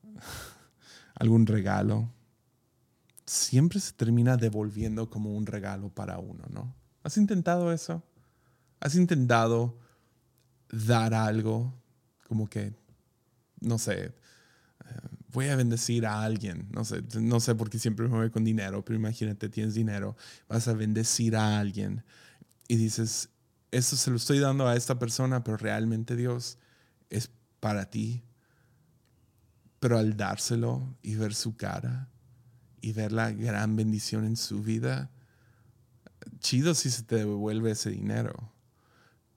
algún 1.17 1.47
regalo, 1.47 2.13
siempre 3.31 3.79
se 3.79 3.93
termina 3.93 4.37
devolviendo 4.37 5.09
como 5.09 5.37
un 5.37 5.47
regalo 5.47 5.89
para 5.89 6.19
uno, 6.19 6.45
¿no? 6.51 6.75
¿Has 7.05 7.17
intentado 7.17 7.73
eso? 7.73 8.03
¿Has 8.81 8.97
intentado 8.97 9.79
dar 10.69 11.15
algo 11.15 11.73
como 12.27 12.51
que, 12.51 12.75
no 13.61 13.79
sé, 13.79 14.07
eh, 14.07 14.13
voy 15.29 15.47
a 15.47 15.55
bendecir 15.55 16.07
a 16.07 16.23
alguien, 16.25 16.69
no 16.73 16.85
sé, 16.85 17.05
no 17.21 17.39
sé 17.39 17.55
por 17.55 17.71
qué 17.71 17.79
siempre 17.79 18.09
me 18.09 18.17
voy 18.17 18.31
con 18.31 18.43
dinero, 18.43 18.85
pero 18.85 18.99
imagínate, 18.99 19.49
tienes 19.49 19.75
dinero, 19.75 20.17
vas 20.49 20.67
a 20.67 20.73
bendecir 20.73 21.37
a 21.37 21.61
alguien 21.61 22.03
y 22.67 22.77
dices, 22.77 23.29
eso 23.71 23.97
se 23.97 24.11
lo 24.11 24.17
estoy 24.17 24.41
dando 24.41 24.67
a 24.67 24.75
esta 24.75 24.99
persona, 24.99 25.45
pero 25.45 25.57
realmente 25.57 26.17
Dios 26.17 26.59
es 27.11 27.31
para 27.61 27.91
ti. 27.91 28.25
Pero 29.79 29.99
al 29.99 30.17
dárselo 30.17 30.97
y 31.01 31.15
ver 31.15 31.35
su 31.35 31.57
cara 31.57 32.11
y 32.81 32.93
ver 32.93 33.13
la 33.13 33.31
gran 33.31 33.77
bendición 33.77 34.25
en 34.25 34.37
su 34.37 34.63
vida, 34.63 35.11
chido 36.41 36.75
si 36.75 36.91
se 36.91 37.03
te 37.03 37.17
devuelve 37.17 37.73
ese 37.73 37.91
dinero. 37.91 38.53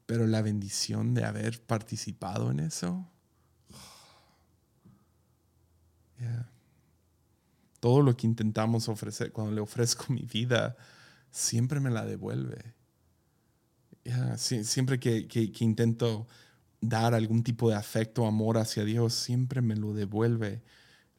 Pero 0.05 0.27
la 0.27 0.41
bendición 0.41 1.13
de 1.13 1.25
haber 1.25 1.61
participado 1.61 2.51
en 2.51 2.59
eso, 2.59 3.07
todo 7.79 8.01
lo 8.01 8.15
que 8.15 8.27
intentamos 8.27 8.89
ofrecer, 8.89 9.31
cuando 9.31 9.53
le 9.53 9.61
ofrezco 9.61 10.11
mi 10.11 10.23
vida, 10.23 10.75
siempre 11.33 11.79
me 11.79 11.89
la 11.89 12.05
devuelve. 12.05 12.75
siempre 14.37 14.99
que, 14.99 15.51
intento 15.59 16.27
dar 16.79 17.13
algún 17.13 17.43
tipo 17.43 17.69
de 17.69 17.75
afecto, 17.75 18.27
amor 18.27 18.57
hacia 18.57 18.83
Dios, 18.83 19.13
siempre 19.13 19.61
me 19.61 19.75
lo 19.75 19.93
devuelve. 19.93 20.61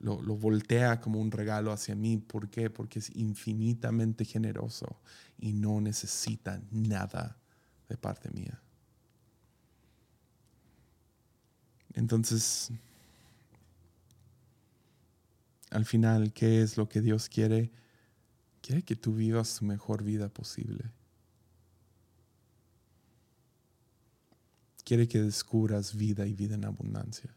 Lo, 0.05 0.20
lo, 0.20 0.36
voltea 0.36 1.00
como 1.00 1.18
un 1.18 1.30
regalo 1.30 1.72
hacia 1.72 1.94
mí. 1.94 2.18
¿Por 2.18 2.50
qué? 2.50 2.68
Porque 2.68 2.98
es 2.98 3.11
infinitamente 3.16 4.26
generoso 4.26 5.00
y 5.38 5.55
no 5.55 5.80
necesita 5.80 6.61
nada 6.70 7.38
de 7.88 7.96
parte 7.96 8.28
mía. 8.30 8.61
Entonces, 11.94 12.70
al 15.70 15.86
final, 15.86 16.34
¿qué 16.34 16.61
es 16.61 16.76
lo 16.76 16.86
que 16.86 17.00
Dios 17.00 17.30
quiere? 17.30 17.70
Quiere 18.61 18.82
que 18.82 18.96
tú 18.96 19.14
vivas 19.14 19.57
tu 19.59 19.64
mejor 19.64 20.02
vida 20.02 20.28
posible. 20.28 20.84
Quiere 24.84 25.09
que 25.09 25.22
descubras 25.22 25.96
vida 25.96 26.26
y 26.26 26.34
vida 26.34 26.57
en 26.57 26.64
abundancia. 26.64 27.34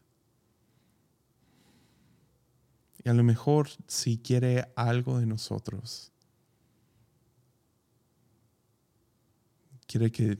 Y 3.04 3.08
a 3.08 3.14
lo 3.14 3.22
mejor 3.22 3.68
si 3.86 4.18
quiere 4.18 4.72
algo 4.74 5.18
de 5.18 5.26
nosotros, 5.26 6.12
quiere 9.86 10.10
que 10.10 10.38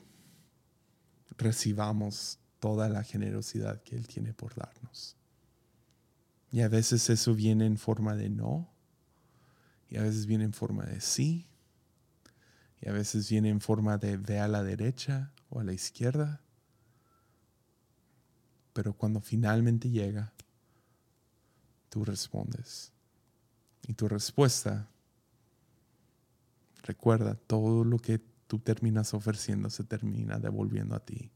recibamos 1.37 2.39
toda 2.59 2.89
la 2.89 3.03
generosidad 3.03 3.83
que 3.83 3.97
Él 3.97 4.07
tiene 4.07 4.35
por 4.35 4.55
darnos. 4.55 5.17
Y 6.51 6.61
a 6.63 6.69
veces 6.69 7.09
eso 7.11 7.35
viene 7.35 7.67
en 7.67 7.79
forma 7.79 8.15
de 8.15 8.29
no, 8.29 8.73
y 9.89 9.97
a 9.97 10.03
veces 10.03 10.27
viene 10.27 10.45
en 10.45 10.53
forma 10.53 10.85
de 10.85 11.01
sí, 11.01 11.47
y 12.81 12.89
a 12.89 12.93
veces 12.93 13.29
viene 13.29 13.49
en 13.49 13.61
forma 13.61 13.99
de 13.99 14.17
ve 14.17 14.39
a 14.39 14.49
la 14.49 14.63
derecha 14.63 15.33
o 15.49 15.61
a 15.61 15.65
la 15.65 15.73
izquierda. 15.73 16.43
Pero 18.73 18.95
cuando 18.95 19.21
finalmente 19.21 19.91
llega, 19.91 20.33
tú 21.99 22.05
respondes. 22.05 22.93
Y 23.89 23.95
tu 23.95 24.07
respuesta, 24.07 24.89
recuerda, 26.83 27.35
todo 27.35 27.85
lo 27.85 27.99
que 27.99 28.21
tú 28.47 28.61
terminas 28.61 29.15
ofreciendo 29.15 29.69
se 29.69 29.83
termina 29.83 30.39
devolviendo 30.39 30.95
a 30.95 31.01
ti. 31.01 31.31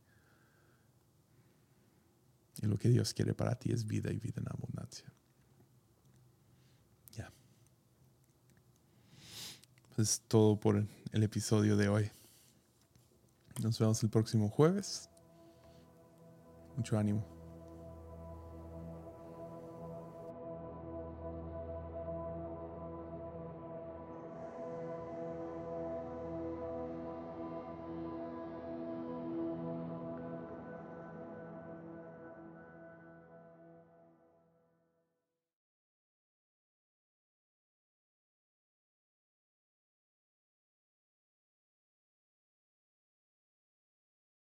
Y 2.63 2.67
lo 2.67 2.79
que 2.79 2.91
Dios 2.91 3.13
quiere 3.13 3.35
para 3.35 3.57
ti 3.57 3.73
es 3.73 3.87
vida 3.87 4.13
y 4.13 4.19
vida 4.19 4.41
en 4.41 4.47
abundancia. 4.51 5.13
Ya. 7.17 7.33
Pues 9.89 10.11
es 10.11 10.21
todo 10.29 10.61
por 10.61 10.77
el 10.77 11.23
episodio 11.23 11.77
de 11.77 11.89
hoy. 11.89 12.11
Nos 13.61 13.79
vemos 13.81 14.01
el 14.05 14.11
próximo 14.11 14.49
jueves. 14.49 15.11
Mucho 16.77 16.97
ánimo. 16.99 17.32